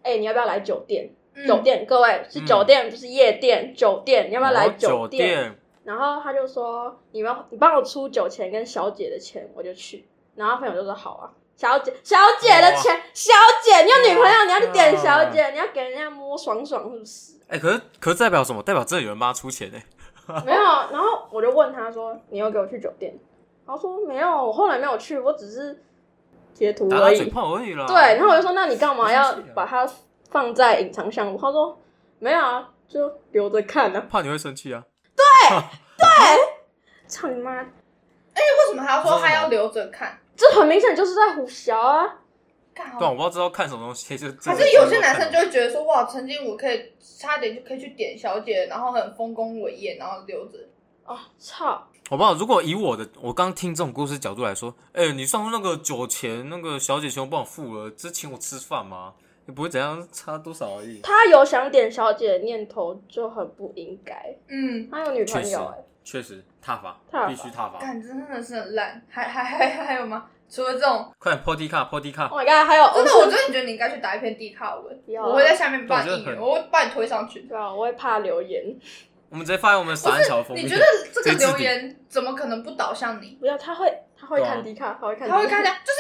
[0.02, 1.10] 哎、你要不要来酒店？
[1.34, 5.54] 嗯酒店，各位是酒店，不是夜店，酒店，你要不要来哦酒店？
[5.88, 13.32] 然后他就说：“你要你帮我出酒钱跟小姐的钱，我就去。”然后朋友就说：“好啊，小姐小姐的钱，小
[13.64, 18.62] 姐，你有女朋友，你要去点小姐，你要给人家摸爽爽，是不是哎、可是可是代表什么？
[18.62, 19.82] 代表真的有人帮他出钱哎？
[20.44, 20.60] ”没有。
[20.60, 23.18] 然后我就问他说：“你有给我去酒店？”
[23.66, 25.82] 然后说：“没有，我后来没有去，我只是
[26.52, 27.30] 截图而打打嘴已。
[27.30, 27.86] 炮而已啦。
[27.86, 29.90] 对，然后我就说：“那你干嘛要把它
[30.28, 31.78] 放在隐藏项目？”他说
[32.20, 34.06] ：“没有啊，就留着看啊。
[34.10, 34.84] 怕你会生气啊。”
[37.08, 37.52] 操你妈！
[37.52, 40.18] 哎为什么他说他要留着看？
[40.36, 42.06] 这很明显就是在胡淆啊！
[42.74, 50.58] 对啊，我不知道知道看什么东西，就还是有些男生就会觉得说，哇，曾经我可以差点就可以去点小姐，然后很丰功伟业，然后留着。
[51.04, 51.88] 哦，操！
[52.08, 59.14] 好不知道，如果以我的我刚听这种故事角度来说，哎、你上次那个酒钱，那个小姐钱我帮我付了，是请我吃饭吗？
[59.48, 61.00] 也不会怎样，差多少而已。
[61.02, 64.36] 他有想点小姐的念头就很不应该。
[64.46, 67.78] 嗯，他有女朋友哎、确实踏伐踏必须踏伐。
[67.80, 69.02] 感真的是很烂。
[69.08, 70.26] 还还还还有吗？
[70.50, 72.66] 除了这种，快点破地卡破 D 卡 Oh，my god！
[72.66, 77.40] 还有真的，是我真的觉得你应该去打一篇低卡文，我会在下面帮你应援，我会把你推上去。
[77.40, 78.62] 对啊，我会怕留言。
[79.30, 80.64] 我们直接放在我们散安桥封面。
[80.64, 83.36] 你觉得这个留言怎么可能不导向你？
[83.40, 83.86] 不要，他会
[84.20, 85.98] 他会看迪卡，他会看，他会看的，就是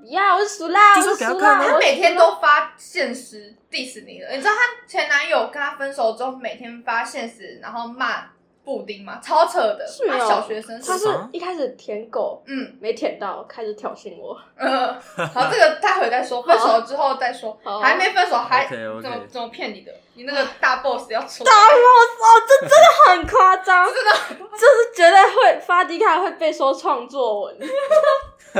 [0.00, 1.64] 不要，我是熟啦，就是我熟啦，给他看啊。
[1.66, 4.30] 他我每天都发现实 diss 你了。
[4.30, 8.24] 你知道她前男友跟她分手之后，每天发现实，然后骂
[8.66, 10.18] 布丁嘛，超扯的，是哦。
[10.18, 10.78] 小学生。
[10.82, 12.76] 他是一开始舔狗嗯。
[12.80, 14.36] 没舔到，开始挑衅我。
[14.56, 14.92] 呃，
[15.32, 19.92] 好，这个待会再说，分手之后再说，还没分手还怎么怎么骗你的？
[20.14, 24.12] 你那个大 boss 要出来，大 boss 哦，这真的很夸张， 真的，
[24.52, 27.58] 就是绝对会发迪卡会被说创作文，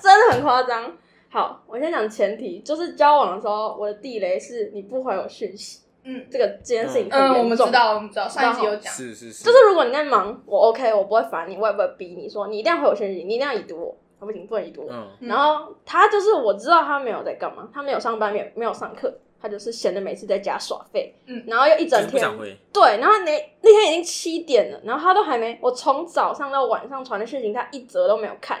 [0.00, 0.96] 真的很夸张。
[1.28, 7.42] 好，我先讲前提，就是交往的时候，我的地雷是你不回我讯息，嗯这个这件事情很嗯，我。
[7.44, 14.92] 们知道，我们知道，上一集有讲，是是是，就是如果你在忙，我 OK，我不会烦你，我也不会逼你说你一定要回我讯息，你一定要已读我，啊不行，不能已读我。
[14.92, 22.22] 嗯，嗯然后他就是我知道他没有在干嘛，他没有上班，没有没有上课，他就是闲的每次在家耍废，嗯然后又一整天。
[22.72, 23.32] 对，然后那
[23.62, 28.58] 那天已经七点了，然后他都还没，我从早上到晚上传的讯息，他一则都没有看。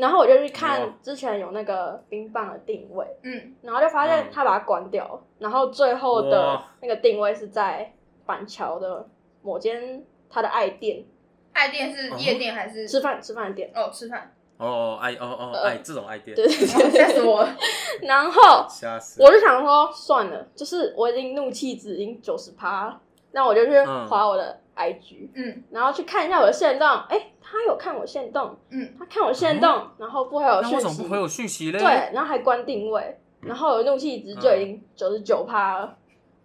[0.00, 3.54] 然后我就去看之前有那个冰棒的定位，嗯。
[3.62, 4.28] 然后就发现嗯。
[4.32, 7.92] 他把它关掉了，然后最后的那个定位是在
[8.24, 9.06] 板桥的
[9.42, 11.04] 某间他的爱店。
[11.52, 12.88] 爱店是夜店还是？
[12.88, 14.32] 吃饭吃饭的店，哦吃饭？
[14.56, 15.68] 哦哦爱哦哦呃。
[15.68, 17.56] 爱这种爱店，对对哦对吓死我了！
[18.02, 19.22] 然后吓死。
[19.22, 23.00] 我就想说算了，就是我已经怒气值已经九十趴了，
[23.32, 24.06] 那我就去嗯。
[24.08, 25.62] 划我的 IG，、嗯。
[25.70, 31.78] 然后去看一下我的线动，哎，他有看我线动，嗯，他看我线动，然后不回我讯息那为什么不，回我讯息嘞？
[31.78, 35.96] 对，，然后还关定位，然后我怒气值就已经九十九趴了，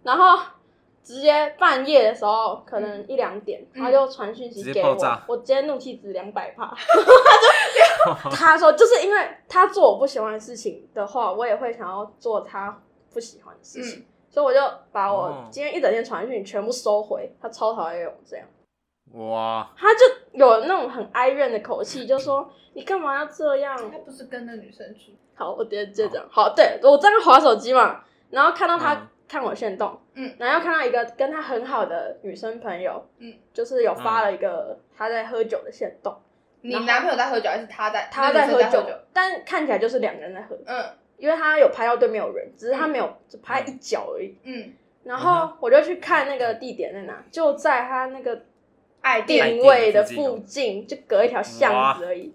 [0.02, 0.38] 然后
[1.02, 3.82] 直接半夜的时候，可能一两点，嗯。
[3.82, 4.96] 他就传讯息给我，
[5.28, 6.74] 我直接怒气值两百趴，
[8.04, 14.04] 他 就他说就是因为他做我不喜欢的事情的话，我也会想要做他不喜欢的事情，
[14.36, 14.60] 所以我就
[14.92, 18.46] 把我哦今天一整天传讯全部收回，他超讨厌我这样。
[19.14, 20.00] 哇，他就
[20.32, 23.74] 有那种很哀怨的口气，就说你干嘛要这样？
[23.90, 26.28] 他不是跟那女生去，好，我直接接着讲。
[26.30, 36.14] 好，对我在那划手机嘛，然后看到他嗯看我线动，嗯，然后又看到一个跟他很好的女生朋友，嗯，就是有发了一个他在喝酒的线动，
[36.60, 38.06] 你男朋友在喝酒还是他在？
[38.12, 40.84] 他在喝酒生在酒？，但看起来就是两个人在喝，嗯
[41.18, 44.36] 因为他有拍到对面有人，只是他没有只拍一角而已。
[44.44, 44.72] 嗯，
[45.04, 48.42] 然后我就去看那个地点在哪，就在他那个
[49.00, 52.34] 爱店定位的附附近，就隔一条巷子而已。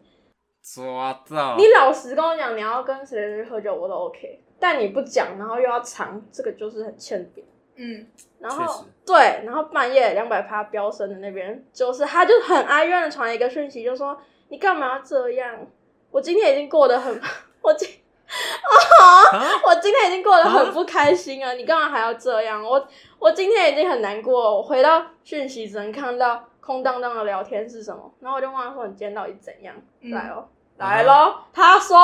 [0.64, 4.40] 抓到你老实跟我讲，你要跟谁谁谁喝酒，我都 OK。
[4.60, 7.46] 但你不讲，然后又要藏，这个就是很欠扁。
[7.76, 8.06] 嗯
[8.40, 14.16] 然后对，然后半夜两百趴飙升的那边，就是他就很哀怨的传了一个讯息，就说
[14.50, 15.66] 你干嘛要这样？
[16.12, 17.20] 我今天已经过得很，
[17.64, 17.90] 我今
[19.02, 21.54] 啊，我今天已经过得很不开心啊！
[21.54, 22.64] 你干嘛还要这样？
[22.64, 22.88] 我
[23.20, 31.42] 我今天已经很难过，我回到讯息只能看到空荡荡的聊天是什么，然后我就问他说：“你今天到底怎样？”嗯来哦，来咯。
[31.54, 31.98] 他说：“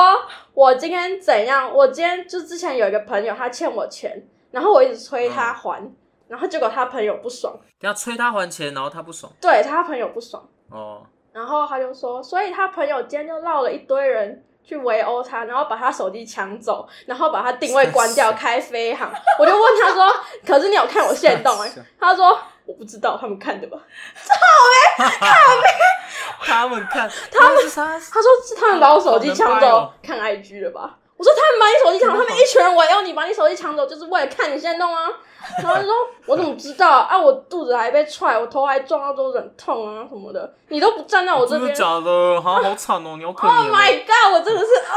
[0.52, 1.72] 我今天怎样？
[1.72, 5.90] 我今天就之前有一个朋友，他欠我钱，然后我一直催他还，
[6.28, 19.10] 然后结果他朋友不爽，等下催他还钱，然后他不爽对他朋友不爽。”哦，然后他就说，所以他朋友今天就闹了一堆人去围殴他，然后把他手机抢走，然后把他定位关掉，开飞航。
[19.38, 20.14] 我就问他说，
[20.46, 23.78] 可是你有看我线动哎、他说我不知道，他们看的吧？
[26.44, 30.98] 他们看，他们他他说是他们把我手机抢走看 IG 了吧？
[31.18, 35.10] 我说他们把你手机抢走，他们一群人围殴你，把你手机抢走，就是为了看你现动啊。
[35.62, 35.94] 然后他就说
[36.26, 37.16] ：“我怎么知道啊？
[37.16, 41.60] 我肚子还被踹，我头还撞到都很痛啊什么的，你都不站在我这边。
[41.60, 42.40] 真的假的？
[42.42, 44.32] 好好惨哦，你好可 Oh my god！
[44.34, 44.94] 我真的是啊！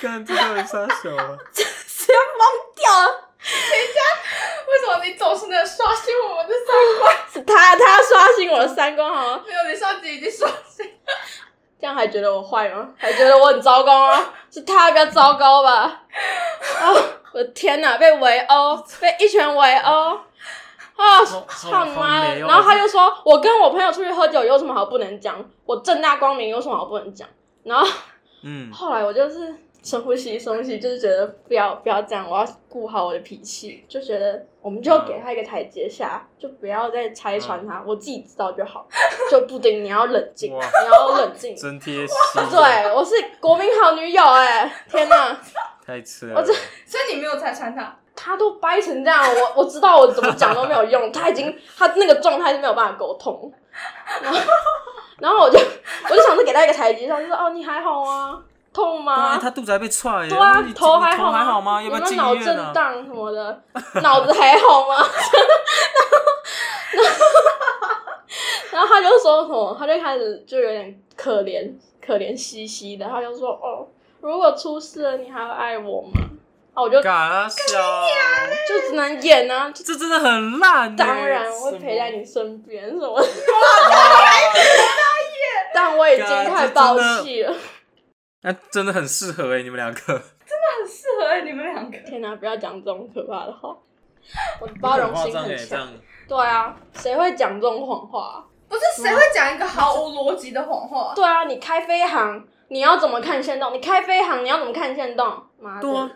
[0.00, 1.36] 看这个人傻小啊！
[1.52, 2.42] 直接懵
[2.76, 3.24] 掉了。
[4.68, 7.16] 为什么你总是能刷新我们的三观？
[7.32, 9.42] 是他，他刷新我的三观好吗？
[9.46, 10.48] 没有，你上集已经刷
[11.98, 12.88] 还觉得我坏吗？
[12.96, 14.24] 还觉得我很糟糕吗？
[14.50, 15.70] 是他比较糟糕吧？
[16.80, 16.92] 啊！
[17.34, 20.18] 我的天哪，被围殴， 被一拳围殴。
[20.96, 21.18] 啊！
[21.24, 22.38] 好操你妈的！
[22.40, 25.36] 然后他就说：“我跟我朋友出去喝酒有什么好不能讲？
[25.64, 27.28] 我正大光明有什么好不能讲？”
[27.62, 27.86] 然后
[28.42, 29.54] 嗯，后来我就是
[29.88, 38.86] 深呼吸，深呼吸，就是觉得不要不要这样，我要顾好我的脾气，就觉得我们就给他一个台阶下，就不要再拆穿他，我自己知道就好。
[39.32, 41.56] 就布丁，你要冷静， 你要冷静。
[41.56, 45.40] 真贴心，对，我是国民好女友哎、天哪，
[45.86, 46.38] 太吃了。
[46.38, 53.50] 我这所以你没有拆穿他，他都掰成这样，我我知道我怎么讲都没有用， 他已经他那个状态是没有办法沟通。
[54.22, 54.38] 然后，
[55.18, 58.42] 然后我就我就想着给他一个台阶上，就说哦你还好吗？
[58.78, 59.12] 痛吗？
[59.12, 61.82] 啊，他肚子还被踹耶，对啊，头还好还好吗？
[61.82, 62.72] 有要不要进没有脑震？
[62.72, 63.62] 荡什么的？
[64.02, 64.96] 脑子还好吗？
[66.92, 67.10] 然后，
[68.72, 69.76] 然后他就说什么？
[69.78, 71.72] 他就开始就有点可怜，
[72.04, 73.04] 可怜兮兮的。
[73.06, 73.88] 他就说：“哦，
[74.20, 76.10] 如果出事了，你还会爱我吗？”
[76.74, 77.56] 啊，我就干啊小，
[78.68, 79.70] 就只能演啊。
[79.74, 80.94] 这真的很烂耶。
[80.96, 82.24] 当然，我会陪在你。
[82.24, 83.20] 身边什么
[85.74, 87.52] 但我已经快爆气了。
[88.42, 90.68] 那真的很适合哎，你们两个 真的。
[90.78, 91.98] 很适合哎你们两个。
[91.98, 93.76] 天哪，不要讲这种可怕的话。
[94.60, 95.88] 我的包容心很强样。
[96.28, 101.12] 对啊，谁会讲这种谎话啊、不是谁会讲一个毫无逻辑的谎话？
[101.14, 103.72] 对啊，你开飞航，你要怎么看线动？
[103.72, 105.42] 你开飞航，你要怎么看线动？
[105.58, 106.10] 妈的，对啊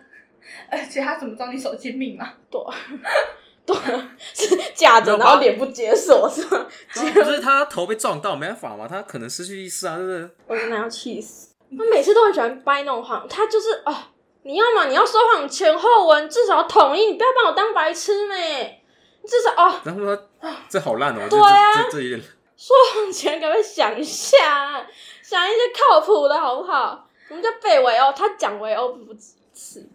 [0.71, 2.29] 而且他怎么知道你手机密码？
[2.51, 2.75] 对啊，
[3.65, 6.67] 对啊，是架着，没有吧然后脸不解锁是吗？
[7.15, 10.31] 不是他头被撞到，没办法嘛，他可能失去意识啊，对不对？
[10.49, 11.52] 我真的要气死！
[11.79, 14.11] 他每次都很喜欢掰那种谎，他就是啊、
[14.43, 18.83] 你要嘛，你要说谎前后文至少统一，你不要把我当白痴咩？
[19.27, 22.21] 至少哦，然后他这好烂哦，对啊得这这这一点
[22.57, 24.85] 说谎前赶快想一下，
[25.23, 27.09] 想一些靠谱的好不好？
[27.29, 28.13] 什么叫被围殴？
[28.13, 29.89] 他讲围殴不止一次，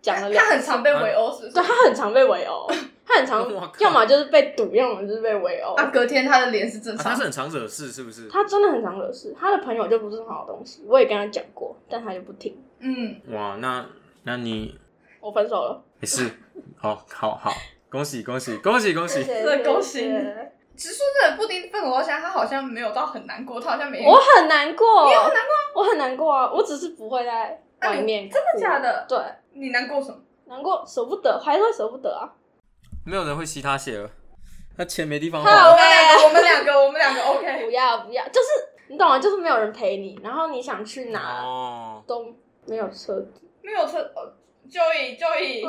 [0.00, 0.48] 讲了两次。
[0.50, 1.52] 他很常被围殴，是不是？
[1.52, 2.66] 对他很常被围殴，
[3.10, 3.40] 他很常
[3.80, 5.74] 要么就是被堵，要么就是被围殴。
[5.74, 7.22] 啊，隔天他的脸是正啊，常他是。
[7.24, 8.28] 很常惹事，是不是？
[8.28, 10.84] 他真的很常惹事，他的朋友就不是很好的东西。
[10.86, 12.56] 我也跟他讲过，但他就不听。
[12.78, 13.84] 嗯，哇，那
[14.22, 14.78] 那你
[15.20, 16.30] 我分手了，没事，
[16.78, 17.50] 好好好，
[17.90, 19.24] 恭喜恭喜恭喜恭喜！
[19.24, 19.98] 真的恭喜
[20.76, 25.42] 其实说真的，布丁分手到现在，他好像没有到很难过，他好像没我很难过，你很难
[25.74, 26.50] 过，我很难过啊！
[26.50, 28.78] 我只是不会在外面、真的假？
[28.80, 29.04] 的？
[29.06, 29.18] 对，
[29.52, 30.16] 你难过什么？
[30.46, 32.32] 难过舍不得，还是会舍不得啊。
[33.10, 34.08] 没有人会吸他血了，
[34.78, 35.70] 他钱没地方我花。
[35.70, 37.64] 我们两个，我们两个，我们两个 OK。
[37.64, 38.48] 不要不要，就是
[38.88, 39.18] 你懂吗？
[39.18, 42.32] 就是没有人陪你，然后你想去哪哦，都
[42.66, 43.32] 没有车子。
[43.62, 44.34] 没有车，呃
[44.70, 45.68] ，Joey Joey，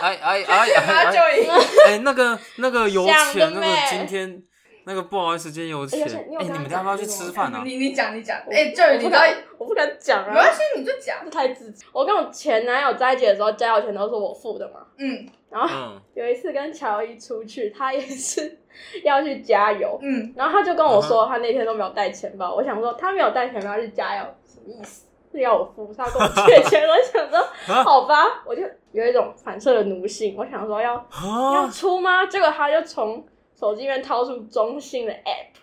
[0.00, 1.50] 哎哎哎哎啊哎 Joey，
[1.86, 4.42] 哎，那个那个有想钱，那个今天
[4.88, 7.60] 那个不好意思，今天有钱哎你，们要不要去吃饭啊？
[7.62, 11.18] 你你讲你讲，我哎，Joey，你我不敢，我不敢讲啊，没关系，你就讲。
[11.22, 11.84] 这太自责。
[11.92, 14.80] 我跟我前男友在一起的时候，加油钱都是我付的嘛。
[14.96, 18.58] 嗯然后嗯，有一次跟乔伊出去，他也是
[19.04, 22.54] 要去加油，嗯，然后他就跟我说，他那天都没有带钱包。
[22.54, 25.04] 我想说，他没有带钱包去加油，什么意思？
[25.30, 25.92] 是要我付？
[25.92, 26.82] 是要跟我借 钱？
[26.88, 27.38] 我想说，
[27.74, 28.62] 啊好吧，我就
[28.92, 32.24] 有一种反射的奴性，我想说要要啊，出吗？
[32.24, 33.22] 结果他就从
[33.58, 35.58] 手机里面掏出中信的 app，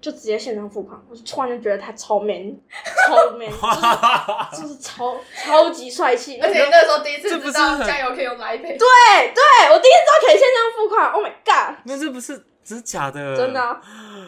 [0.00, 1.00] 就直接线上付款。
[1.08, 2.56] 我就突然就觉得他超 man，
[3.06, 3.48] 超 man，
[4.50, 6.40] 就是就是超超级帅气。
[6.40, 8.76] 而且那时候第一次知道加油可以用来赔。
[8.76, 11.78] 对对，我第一次知道可以线上付款，Oh my god！
[11.84, 13.36] 那这不是真的假的？
[13.36, 13.80] 真的、啊。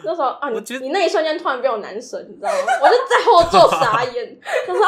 [0.05, 2.57] 那时候啊，你你那一瞬间突然变我男神，你知道吗？
[2.81, 4.85] 我就在后座傻眼， 他说。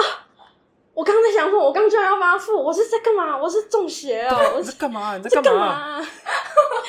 [1.02, 3.36] 啊我刚刚在想说，我刚居然要帮他付，我是在干嘛？
[3.36, 4.54] 我是中邪哦！
[4.56, 5.18] 我是在干嘛？
[5.18, 6.00] 你在在干干嘛？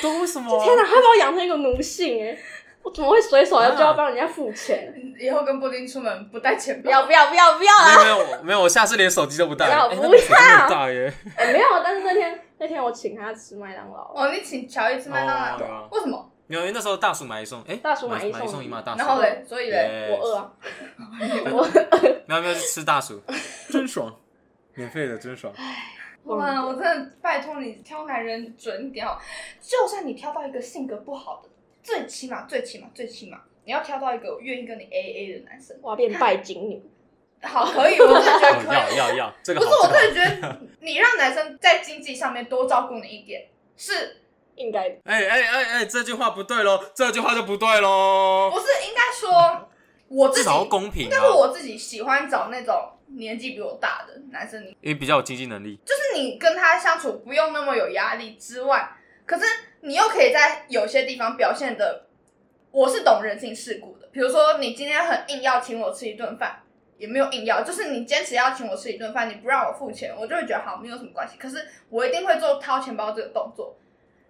[0.03, 0.63] 都为什么？
[0.63, 2.37] 天哪，他把我养成一个奴性哎！
[2.83, 4.93] 我怎么会随手就要帮人家付钱？
[5.19, 8.03] 以后跟布丁出门不带钱包，不要不要不要不要啦！
[8.03, 9.65] 没有没有没有，我下次连手机都不带。
[9.65, 11.11] 哎，不要不要很大耶。
[11.35, 16.29] 哎、没有，但是那天那天我请他吃麦当劳，哦，你请乔伊吃麦当劳，哦啊为什么？
[16.53, 18.99] 没有，因为那时候大叔买一送，哎，大叔买一买送一嘛，大叔。
[18.99, 20.51] 然后嘞，所以嘞，对我饿啊！
[21.19, 21.27] 没
[22.35, 23.21] 有没有，去吃大叔，
[23.69, 24.15] 真爽，
[24.75, 25.53] 免费的真爽。
[26.25, 29.17] 哇，我真的拜托你挑男人准一点哦，
[29.61, 31.49] 就算你挑到一个性格不好的，
[31.81, 35.75] 最起码最起码最起码你要挑到一个愿意跟你 A A 的男生。
[35.81, 36.81] 我要变拜金女，
[37.43, 39.09] 好，可以，我真的觉得可哦要。
[39.09, 44.21] 要要，这个不是，我真的觉得你让男生在经济上面多照顾你一点，是
[44.55, 48.49] 应该哎哎哎哎，这句话不对喽，这句话就不对喽。
[48.51, 49.69] 不是应该说
[50.07, 55.79] 我自己至少要公平啊应该，是我自己喜欢找那种年纪比我大的男生，你因为比较有经济能力。
[55.85, 58.95] 就是你跟他相处不用那么有压力之外，
[59.25, 59.45] 可是
[59.81, 62.05] 你又可以在有些地方表现的，
[62.71, 64.07] 我是懂人情世故的。
[64.11, 66.61] 比如说，你今天很硬要请我吃一顿饭，
[66.97, 71.35] 也没有硬要，就是你坚持要请我吃一顿饭，你不让我付钱，我就会觉得好没有什么关系。
[71.39, 73.75] 可是我一定会做掏钱包这个动作，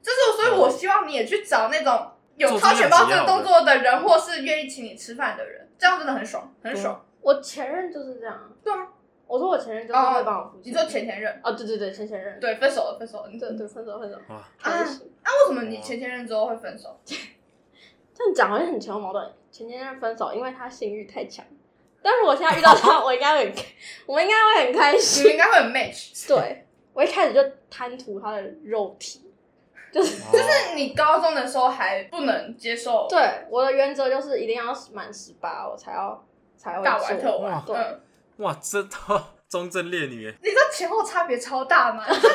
[0.04, 7.04] 就是所以我希望你也去找那种有掏钱包这个动作的人，或是愿意请你吃饭的人，这样真的很爽，很爽。
[7.22, 8.52] 我前任就是这样。
[8.64, 8.88] 对啊，
[9.28, 10.72] 我说我前任就是会帮我付钱。
[10.72, 12.40] 你说前前任，哦，对对对，前前任。
[12.40, 14.18] 对，分手了，分手了，你对对，分手分手。
[14.28, 17.00] 哇，开始那为什么你前前任之后会分手？
[17.06, 17.16] 这
[18.26, 19.26] 样讲好像很前后矛盾。
[19.52, 21.46] 前前任分手，因为他性欲太强。
[22.02, 23.56] 但是我现在遇到他， 我应该会很，
[24.06, 25.38] 我应该会很开你们心应。
[25.38, 26.28] 该会很 match。
[26.28, 29.32] 对，我一开始就贪图他的肉体，
[29.94, 36.26] 就是就就是你高中的时候还不能接受对我的原则就是一定要满十八，我才要
[36.58, 37.40] 才会大玩特做。
[37.40, 38.00] 玩，对嗯，
[38.38, 38.82] 哇，这
[39.48, 42.04] 中正 烈女，你知道前后差别超大吗？
[42.08, 42.34] 就是布丁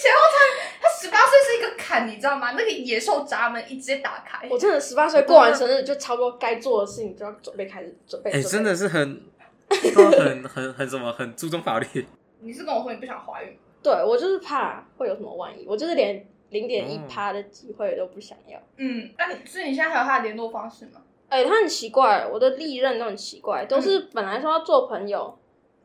[0.00, 2.52] 前后差，他十八岁是一个坎，你知道吗？
[2.52, 4.48] 那个野兽闸门一直接打开。
[4.48, 8.30] 我真的十八岁过完生日，就差不多该做的事情就要准备开始准备。
[8.30, 9.20] 哎，真的是很，
[9.94, 12.06] 都很很很什么，很注重法律。
[12.40, 13.58] 你是跟我说你不想怀孕？
[13.82, 18.58] 对我就是怕会有什么万一，我就是连零点一哦趴的机会都不想要。
[18.76, 21.02] 嗯，那你所以你现在还有他的联络方式吗？
[21.28, 25.38] 哎、他很奇怪，我的历任都很奇怪，都是本来说要做朋友，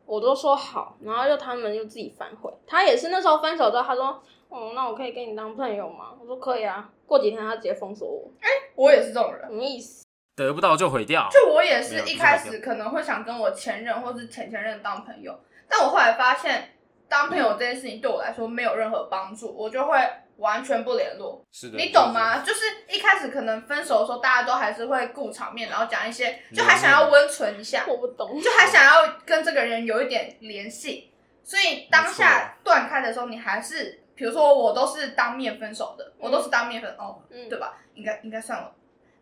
[0.04, 2.52] 我都说好，然后又他们又自己反悔。
[2.66, 8.30] 他也是那时候分手之后，他说：“哦，那我可以跟你当朋友吗？”我说：“可以啊。”过几天他直接封锁我，
[8.74, 10.04] 我也是这种人什，么意思？
[10.36, 11.26] 得不到就毁掉。
[11.32, 15.34] 就我也是一开始可能会想跟我前任或是前前任当朋友，
[15.66, 16.74] 但我后来发现
[17.08, 19.98] 当朋友这件事情对我来说没有任何帮助，我就会
[20.38, 21.46] 完全不联络。
[21.52, 22.38] 是的，你懂吗？
[22.38, 28.40] 就是一开始可能分手的时候，大家都还是会顾场面，然后讲一些，就还想要温存一下，我不懂。
[28.40, 31.12] 就还想要跟这个人有一点联系。
[31.44, 37.78] 所以当下断开的时候，你还是，比如说我都是当面分手的，我都是当面分哦，嗯，对吧？
[37.94, 38.70] 应该应该算了。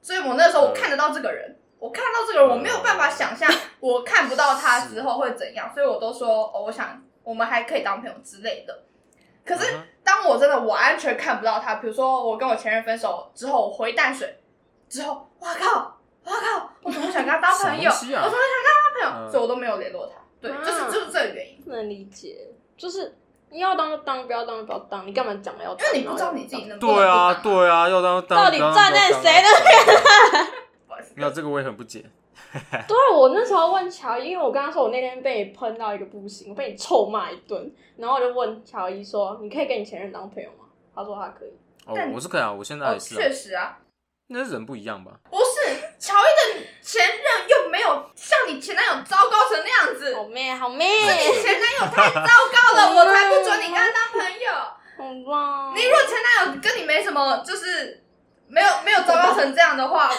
[0.03, 3.49] 所以我那时候我看得到这个人，我看到这个人，我没有办法想象
[3.79, 8.83] 我看不到他之后会怎样，所以我都说哦，我想我们还可以当朋友之类的。
[9.45, 9.77] 可是
[10.07, 14.39] 当我真的完全看不到他，比如说我跟我前任分手之后，我回淡水
[14.89, 17.91] 之后，哇靠，哇靠，我怎么想跟他当朋友？
[17.91, 19.27] 我怎么想跟他当朋友？
[19.27, 20.15] 嗯所以我都没有联络他。
[20.41, 23.17] 对，啊就是就是这个原因，不能理解，就是
[23.51, 25.89] 你要当就当，不要当就不要当，你干嘛讲要当？
[25.89, 30.47] 因为你不知道你自己能不能对啊，对啊，要当当到底站在当谁的边
[30.87, 32.05] 不好意思没有这个我也很不解。
[32.87, 41.51] 对啊，我那时候问乔伊，因为我跟他说我那天被你喷到一个不行，我被你臭骂一顿，然后我就问乔伊说：“你可以跟你前任当朋友吗？”他说他可以。
[41.87, 43.79] 哦但，我是可以啊，我现在哦，也是啊确，实啊，
[44.29, 45.13] 那是人不一样吧？
[45.31, 54.53] 不是乔伊的前任又没有像你前男友糟糕成那样子，好妹，好妹，你前男友太糟糕了， 我才不准你跟他当朋友。
[54.99, 55.73] 好吧。
[55.77, 58.03] 你如果前男友跟你没什么，就是
[58.49, 60.11] 没有没有糟糕成这样的话，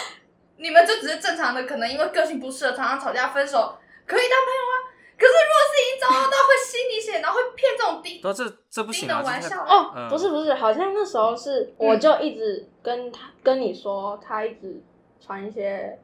[0.58, 4.74] 你们就只是正常的，可能因为个性不适合，常常吵架分手，可以当朋友啊。
[5.18, 9.20] 可是如果是已经糟糕到会吸你血，然后会骗这种低都是，这这不低行啊！
[9.66, 14.80] 哦，嗯不是不是，好像那时候是我就一直跟他跟你说，他一直
[15.20, 15.98] 传一些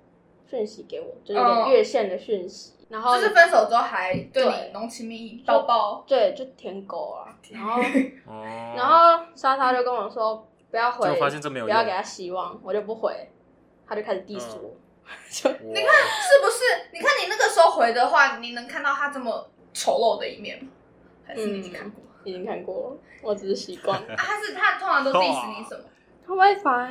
[0.51, 6.05] 讯息给我，就是有点哦越线的讯息，然后就是分手之后还对对你浓情蜜意，抱抱。
[6.09, 7.81] 对就舔狗啊，然后
[8.27, 8.43] 哦，
[8.77, 13.15] 然后莎莎就跟我说不要回，结果发现这没有不要给他希望，我就不回，
[13.87, 14.75] 他就开始 diss 我，
[15.31, 16.89] 就你看是不是？
[16.93, 20.71] 你看你那个时候回的话，你能看到他这么丑陋的一面吗？
[21.27, 22.03] 还是你已经看过？
[22.25, 23.99] 已经看过了，我只是习惯。
[24.01, 25.85] 啊，他是他通常都 diss 你什么？
[26.27, 26.91] 他会发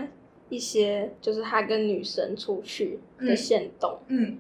[0.50, 4.40] 一些就是他跟女生出去的线动，嗯，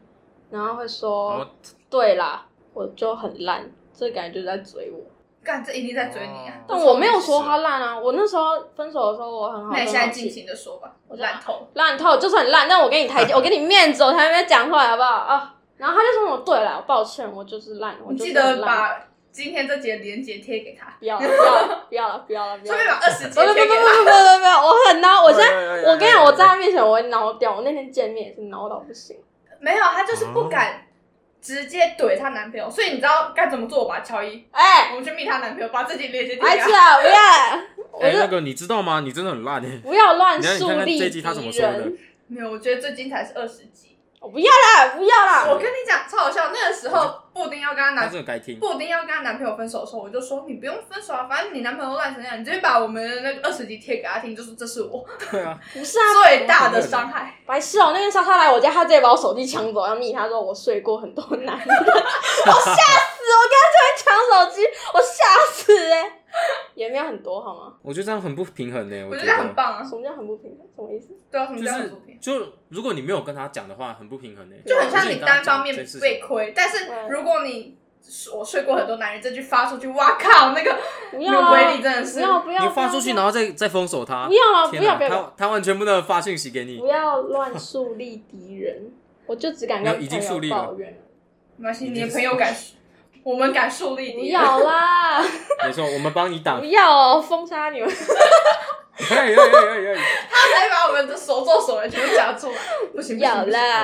[0.52, 1.50] 然后会说，哦
[1.90, 5.00] 对啦，我就很烂，这感觉就在追我。
[5.44, 6.54] 干这一定在追你啊！
[6.68, 11.68] 但我没有说他烂啊，我那时候分手的时候我很好，那你现在尽情的说吧，我烂透。
[11.74, 15.56] 烂透，就是很烂，但我给你台阶，我给你面子，我才没讲出来，好不好啊？
[15.78, 18.98] 然后他就说我对了，抱歉，我就是烂，我你记得把
[19.32, 23.00] 今天这节连接贴给他，不要了，不要了，不要了，不要了， 不要顺便了。
[23.02, 23.98] 把二十节不不不不不贴给他。
[23.98, 29.18] 不不不，我很孬， 我现在哎我跟你讲，我在他面前我会孬掉，我那天见面也是孬到不行。
[29.60, 30.86] 没有，他就是不敢
[31.44, 34.00] 直接怼她男朋友，所以你知道该怎么做吧？
[34.00, 36.68] 乔伊，哎，我们去密她男朋友，把自己连接贴白给他。
[36.68, 37.14] 痴啊，不要，
[37.92, 39.02] 我 哎，那就个你知道吗？
[39.02, 39.80] 你真的很烂哎。
[39.84, 41.98] 不要乱你看你看看树立敌这一集他怎么说的人。
[42.28, 43.98] 没有，我觉得最精彩是二十集。
[44.22, 46.50] 我不要啦，不要啦，我跟你讲，超好笑。
[46.54, 48.10] 那个时候，布丁要跟她他男。
[48.60, 57.34] 布丁要跟她男朋友分手的时候，我就说你不用分手啊，反正你男朋友都烂成那样，你直接把我们的那个二十集贴给他听，就是这是我对啊， 不是啊，最大的伤害。
[57.46, 63.24] 白痴哦、那天莎莎来我家，她直接把我手机抢走，要密她说我睡过很多男人， 我吓死！
[63.34, 64.06] 我跟她突然抢
[64.46, 64.62] 手机，
[64.94, 66.20] 我吓死哎、
[66.76, 67.74] 也没有很多好吗？
[67.82, 68.96] 我觉得这样很不平衡呢。
[68.96, 69.96] 觉我觉得很棒啊什。
[69.96, 70.68] 么叫很不平衡？
[70.76, 71.14] 什么意思？
[71.32, 72.22] 对啊，什么就是叫很不平？
[72.22, 74.56] 就如果你没有跟他讲的话，很不平衡呢。
[74.66, 77.78] 就很像你单方面被亏，但是如果你
[78.34, 80.78] 我睡过很多男人这句发出去，哇靠，那个
[81.14, 81.52] 那个不要啊！
[81.54, 82.64] 威力真的是不要不要！
[82.66, 84.34] 你发出去，然后再再封锁他不。
[84.34, 86.88] 要啊，不要不要他他完全不能发信息给你不。
[86.88, 88.92] 要乱树立敌人，
[89.26, 91.02] 我就只敢跟已经树立了友抱怨。
[91.56, 92.54] 没关系，你的朋友敢，
[93.24, 94.42] 我们敢树立不敌人。
[94.42, 95.22] 要啦，
[95.64, 96.66] 没错，我们帮你挡不。
[96.66, 97.90] 要哦，封杀你们！
[98.96, 99.96] 哎哎哎哎哎
[100.30, 102.58] 他才把我们的所作所为全部讲出来，
[102.94, 103.32] 不行不行，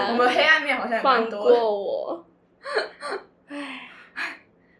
[0.09, 1.59] 我们黑暗面好像也多的。
[1.59, 2.25] 过我。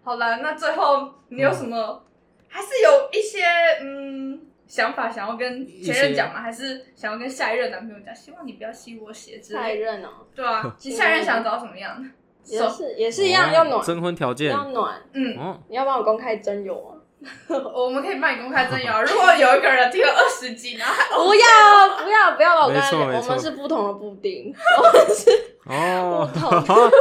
[0.03, 2.03] 好了，那最后你有什么？
[2.47, 3.43] 还是有一些
[3.81, 6.41] 嗯想法想要跟前任讲吗？
[6.41, 8.13] 还是想要跟下一任男朋友讲？
[8.15, 9.65] 希望你不要吸我血之类的。
[9.65, 12.07] 下一任哦，对啊，其实下一任想找什么样的？
[12.45, 14.51] 也是也是一样，要暖，征婚条件。
[14.51, 14.99] 要暖。
[15.13, 16.98] 嗯，哦，你要帮我公开征友吗？
[17.49, 19.01] 我们可以帮你公开真友啊。
[19.07, 24.53] 如果有一个人听了二十集，然后还不要不要不要把我跟他讲，没错没错我们是不同的布丁。
[25.65, 26.91] 哦不同，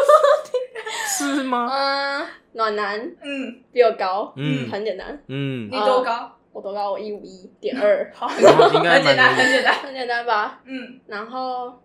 [1.18, 1.68] 是吗？
[1.72, 5.18] 嗯，暖男嗯，比我高，嗯很简单。
[5.28, 6.32] 嗯你，多高？
[6.52, 6.90] 我多高？
[6.92, 9.74] 我一五一点二，好，很简单，很简单。
[9.74, 10.60] 很简单吧？
[10.64, 11.80] 嗯然后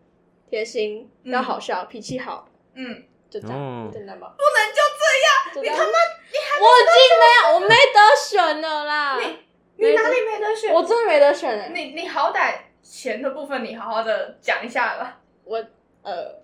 [0.49, 3.03] 贴心，嗯要好笑，脾气好，嗯，
[3.34, 4.31] 就这样，哦很简单吧？
[4.38, 5.63] 不能就这样。
[5.63, 5.97] 你他妈
[6.31, 9.17] 你还，我已经没有，我没得选了啦。
[9.17, 9.39] 你
[9.77, 10.71] 你哪里没得选？
[10.71, 12.53] 我真的没得选哎、你你好歹
[12.84, 15.17] 钱的部分你好好的讲一下吧。
[15.43, 15.57] 我
[16.03, 16.43] 呃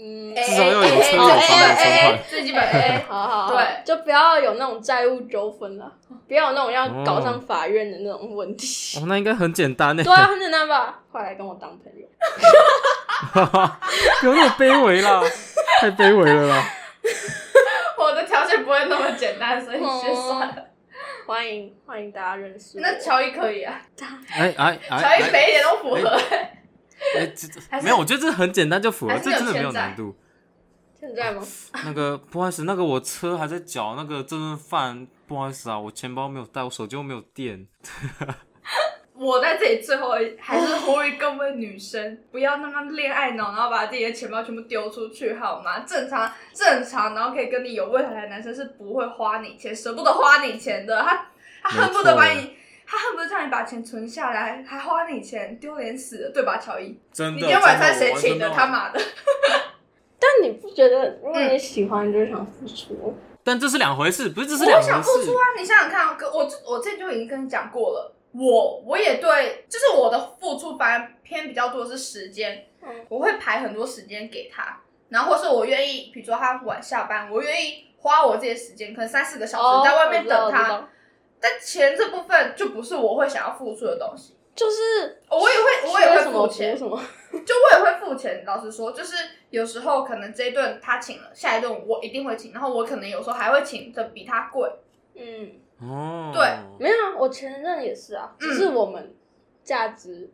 [0.00, 2.18] 嗯，至少要有车哎有哎房有存哎哎款。
[2.30, 5.92] 最基本的哎，好好好，对就不要有那种债务纠纷了，
[6.28, 9.00] 不要有那种要搞上法院的那种问题。
[9.00, 10.04] 哦，那应该很简单呢。
[10.04, 11.00] 对啊，很简单吧？
[11.10, 12.06] 快来跟我当朋友。
[14.20, 15.22] 不要那么卑微啦，
[15.80, 16.64] 太卑微了啦。
[17.98, 20.64] 我的条件不会那么简单，所以先算了。
[21.26, 22.78] 欢迎欢迎大家认识。
[22.80, 23.80] 那乔伊可以啊，
[24.30, 26.20] 哎哎哎乔伊每一点都符合。
[27.70, 30.16] 哎，没有，我觉得这很简单就符合，这真的没有难度。
[30.98, 31.42] 现在吗？
[31.84, 37.66] 那个不好意思，那个我车还在缴那个这顿饭，不好意思啊，我钱包没有带，我手机又没有电。
[39.18, 45.80] 我在这里最后还是呼吁各位女生，不要那么恋爱脑，然后把自己的钱包全部丢出去，好吗？
[45.80, 51.02] 正常正常，然后可以跟你有未来的男生是不会花你钱，舍不得花你钱的。
[51.02, 51.26] 他
[51.62, 52.56] 他恨不得把你，
[52.86, 56.96] 他恨不得叫你把钱存下来，还花你钱，丢脸死了，对吧，乔伊？
[57.12, 58.48] 真的，你今天晚上谁请的？
[58.50, 58.66] 他？
[58.66, 59.00] 妈的！
[60.20, 63.16] 但你不觉得，如果你喜欢，就是想付出。
[63.44, 65.32] 但这是两回事，不是这是我两回事想付出。
[65.32, 65.42] 啊！
[65.58, 80.88] 你想想看我我这就已经跟你讲过了，我我也对，就是我的付出反而偏比较多的是时间，嗯我会排很多时间给他，然后或是我愿意，比如说他晚下班，我愿意花我自己的时间，可能三四个小哦时在外面等他。
[81.40, 87.00] 但钱这部分就不是我会想要付出的东西，就是我也会我也会付钱，什么。
[87.30, 88.42] 就我也会付钱。
[88.44, 89.14] 老实说，就是
[89.50, 94.68] 有时候可能这一顿他请了，下一顿我一定会请，然后我可能有时候还会请的比他贵。
[95.14, 96.42] 嗯，哦，对
[96.78, 99.14] 没有啊，我前任也是啊，只是我们
[99.62, 100.30] 价值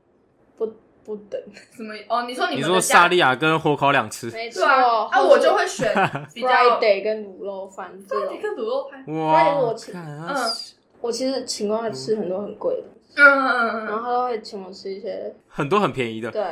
[0.56, 0.72] 不
[1.04, 1.40] 不等。
[1.72, 1.92] 什么？
[2.08, 5.92] 哦，你说你你说们的价萨莉亚跟火烤两吃，没错，对啊，啊，我就会选
[6.32, 8.34] 比较 Friday 跟卤肉饭这种。
[8.34, 9.04] 一个卤肉饭。
[9.14, 10.34] 哇我请看嗯啊
[11.00, 16.42] 我其实请过他吃很多很贵的，嗯嗯嗯然后他都会请我吃一些，很多很便宜的，对，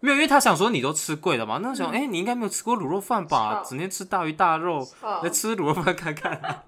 [0.00, 3.60] 没有，因为他想说你都吃贵的嘛，那我嗯想，哎、你应该没有吃过卤肉饭吧？
[3.62, 6.62] 操整天吃大鱼大肉，好来吃卤肉饭看看。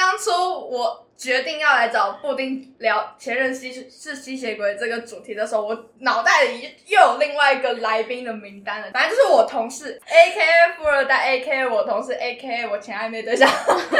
[0.00, 0.30] 当初
[0.70, 8.90] 我决定要来找布丁聊前任吸是吸血鬼这个主题的时候，我脑袋里又有另外一个来宾的名单了。
[8.94, 13.46] 反正就是我同事 A K A 富二代 A K A 我同事 A K A 我前暧昧对象。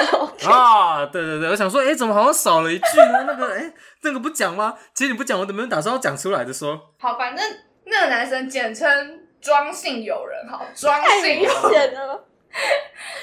[0.49, 3.25] 啊，对对对，我想说，哎，怎么好像少了一句呢？
[3.27, 3.71] 那个， 哎，
[4.01, 4.75] 那个不讲吗？
[4.95, 6.51] 其实你不讲，我怎么打算要讲出来的？
[6.51, 7.45] 说，好，反正
[7.85, 11.73] 那个男生简称庄姓友人，好，庄太明姓友人。
[11.73, 12.25] 显了。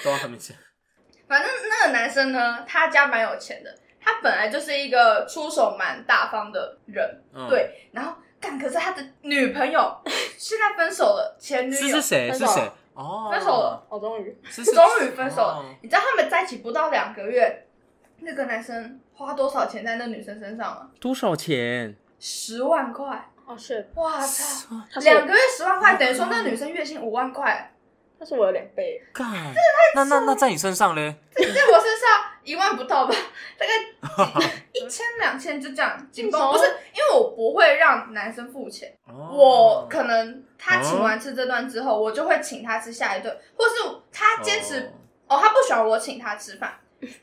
[0.04, 0.56] 都很明显。
[1.28, 7.90] 反正那个男生呢，他家蛮有钱的，他本来就是一个出手蛮大方的人，嗯，，对。
[7.92, 9.96] 然后干，可是他的女朋友
[10.38, 12.30] 现在分手了，前女友是是谁？
[12.30, 12.72] 分手了是谁？
[12.94, 15.58] 哦，分手了，哦，终于，是是终于分手了。
[15.58, 17.66] 哦你知道他们在一起不到两个月，
[18.22, 20.90] 那个男生花多少钱在那女生身上吗？
[21.00, 21.96] 多少钱？
[22.20, 23.30] 十万块！
[23.46, 24.76] 哦是，哇操！
[24.92, 27.72] 他是两个月十万块，等于说那女生月薪五万块，
[28.20, 29.28] 他是我的两倍，干，
[29.96, 31.16] 那那那在你身上嘞？
[31.36, 33.14] 在我身上一万不到吧，
[33.58, 36.52] 大概 一千两千就这样紧绷。
[36.52, 39.30] 不是因为我不会让男生付钱，哦。
[39.32, 43.74] 我可能他请完吃这顿之后，我就会请他吃下一顿，或是
[44.12, 44.92] 他坚持
[45.28, 46.74] 哦，他不喜欢我请他吃饭，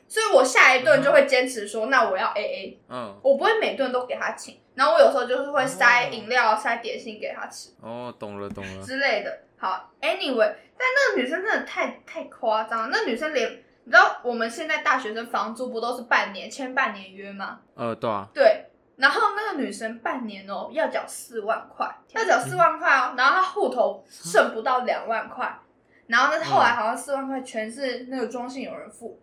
[0.07, 6.09] 所以我下一顿就会坚持说，那我要 A A，嗯，我不会每顿都给他请，然后我有时候就是会塞哦。
[6.11, 7.71] 饮料、塞点心给他吃。
[7.81, 8.85] 哦，懂了懂了。
[8.85, 9.39] 之类的。
[9.57, 13.49] 好，anyway，但那个女生真的太太夸张了，那女生连
[13.83, 17.59] 你知道我们现在大学生房租不都是半年签半年约吗？
[17.75, 18.65] 呃，对啊，对。
[18.97, 25.59] 然后那个女生半年哦要缴四万块，要缴四万块哦，然后她户头剩不到两万块，
[26.07, 29.21] 然后呢后来好像四万块全是那个庄姓有人付，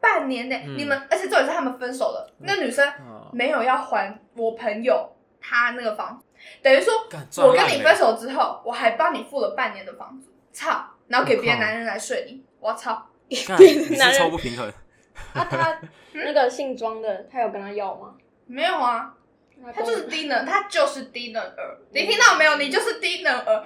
[0.00, 0.76] 半年内、嗯。
[0.76, 6.20] 你们，而且重点是他们分手了，那女生啊没有要还我朋友他那个房，
[6.60, 6.92] 等于说
[7.44, 10.84] 我跟你分手之后，我还帮你付了半年的房租，操！
[11.12, 13.06] 然后给别的男人来睡你，我操！
[13.28, 13.54] 别的
[13.98, 14.66] 男人超不平衡。
[15.34, 15.78] 啊他
[16.12, 18.14] 那个姓庄的，他有跟他要吗？
[18.46, 19.12] 没有啊，
[19.62, 22.56] 他他就是低能，他就是低能儿，你听到没有？
[22.56, 23.64] 你就是低能儿，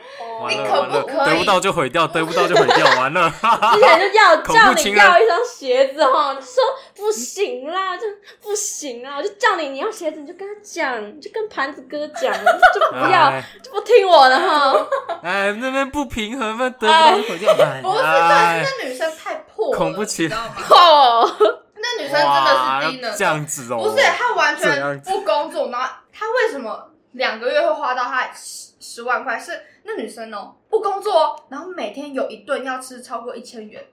[0.49, 3.31] 你可不可以得不到就毁掉，得不到就毁掉，完了。
[3.75, 6.63] 之前就要叫你要一双鞋子哈，你说
[6.97, 8.05] 不行啦，就
[8.41, 12.33] 不行啦，我就叫你你要鞋子，你就跟他讲，你就跟盘子哥讲，
[12.75, 14.87] 就不要哎就不听我的哈。
[15.23, 17.53] 哎，那边不平衡，那得不到就毁掉。
[17.53, 20.55] 哎不是，哎但是那女生太破了，恐怖情你知道吗？
[20.71, 21.37] 哦，
[21.77, 23.79] 那女生真的是低能这，样子哦。
[23.83, 29.39] 不是她完全不工作，然后她为什么两个月会花到她十十万块？
[29.39, 29.53] 是
[29.85, 33.85] 那女生哦不工作哦，然后每天有一顿要吃超过一千元，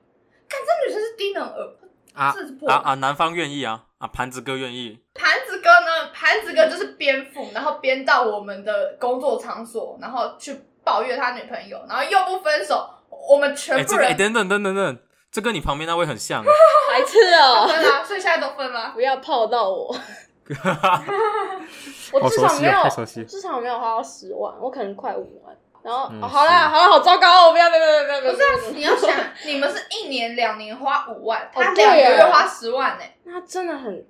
[0.48, 1.76] 看这女生是低能儿，
[2.14, 2.34] 啊
[2.68, 2.94] 啊啊！
[2.96, 5.00] 男方愿意啊啊，盘子哥愿意。
[5.14, 6.10] 盘子哥呢？
[6.14, 14.98] 盘子哥就是边付，然后边到我们的工作场所，然后去抱怨他女朋友，然后又不分手，我们哎，全部这个哎，人等等等等等，
[15.32, 16.44] 这跟你旁边那位很像。
[16.44, 18.92] 白痴哦，分啦，所以现在都分了。
[18.94, 19.96] 不要泡到我。
[22.12, 25.56] 我好熟悉至少没有，至少没有花到十万，我可能快五万。
[25.84, 27.52] 然后、嗯哦好啦好啦，好糟糕哦！
[27.52, 29.12] 不要不要不要不要不是啊，你要想，
[29.46, 34.06] 你们是一年两年花五万，他两个月耶花十万呢、那真的很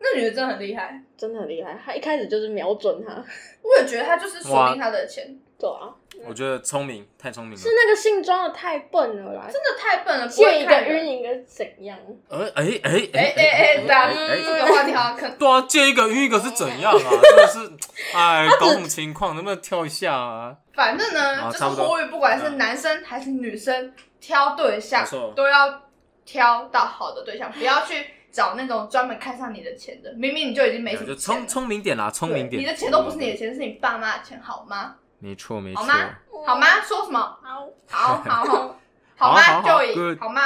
[0.00, 1.02] 那女的真的很厉害。
[1.16, 3.12] 真的很厉害，他一开始就是瞄准他，
[3.62, 5.90] 我也觉得他就是锁定他的钱，对啊，
[6.24, 7.68] 我觉得聪明，太聪明了是。
[7.74, 11.04] 那个姓庄的太笨了啦，真的太笨了，不见一个会看人。
[11.04, 11.98] 晕一个怎样？
[12.28, 17.10] 呃，哎哎哎哎哎，对啊，哎这个话题好像可对啊，借一个晕一个是怎样啊？
[17.10, 17.72] 真的是，
[18.16, 19.34] 哎， 搞什么情况？
[19.34, 20.56] 能不能挑一下啊？
[20.74, 25.82] 反正呢，就是啊差不多呼吁，不管是男生还是女生，挑对象没错都要
[26.24, 30.12] 挑到好的对象，不要去找那种专门看上你的钱的。
[30.12, 32.62] 明明你就已经没什就么钱了聪聪明点啦，聪明点。
[32.62, 34.94] 你的钱都不是你的钱，是你爸妈的钱，好吗？
[35.18, 35.86] 没错没错好。
[35.86, 35.94] 吗？
[36.46, 36.66] 好吗？
[36.82, 37.18] 说什么？
[37.42, 38.74] 好，好好好，吗
[39.16, 40.42] 好好好？Joey， 好吗？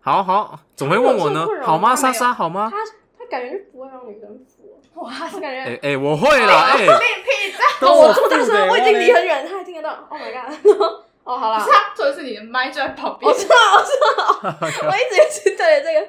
[0.00, 2.32] 好好，总会问我呢好吗，莎莎？
[2.32, 2.76] 好吗他？
[3.18, 5.58] 他感觉就不会让女生付，哇，他感觉。
[5.60, 7.64] 哎哎，我会啦，哎，屁屁在！
[7.80, 10.06] 都我这么大声，我已经离很远，他还听得到。
[10.08, 10.52] Oh my god！
[11.24, 13.36] 哦，好啦不是，啊，重点是你的麦就在旁边我。
[13.38, 14.56] 知道，我知道，
[14.88, 16.08] 我一直也是对着这个。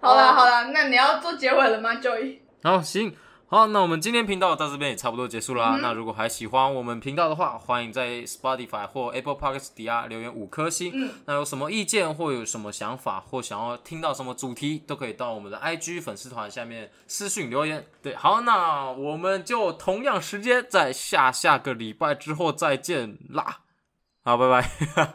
[0.00, 2.38] 好了好了，那你要做结尾了吗，Joey？
[2.62, 3.16] 好行。
[3.50, 5.76] 好，那我们今天频道到这边也差不多结束啦。
[5.76, 10.92] 嗯那如果还喜欢我们频道的话，欢迎在 Spotify 或 Apple Podcasts 底下留言五颗星。
[10.94, 17.86] 嗯，那有什么意见或有什么想法，或想要听到什么主题，都可以到我们的 IG 粉丝团下面私信留言。
[18.02, 23.60] 对，好，那我们就同样时间在下下个礼拜之后再见啦。
[24.24, 25.14] 好，拜拜。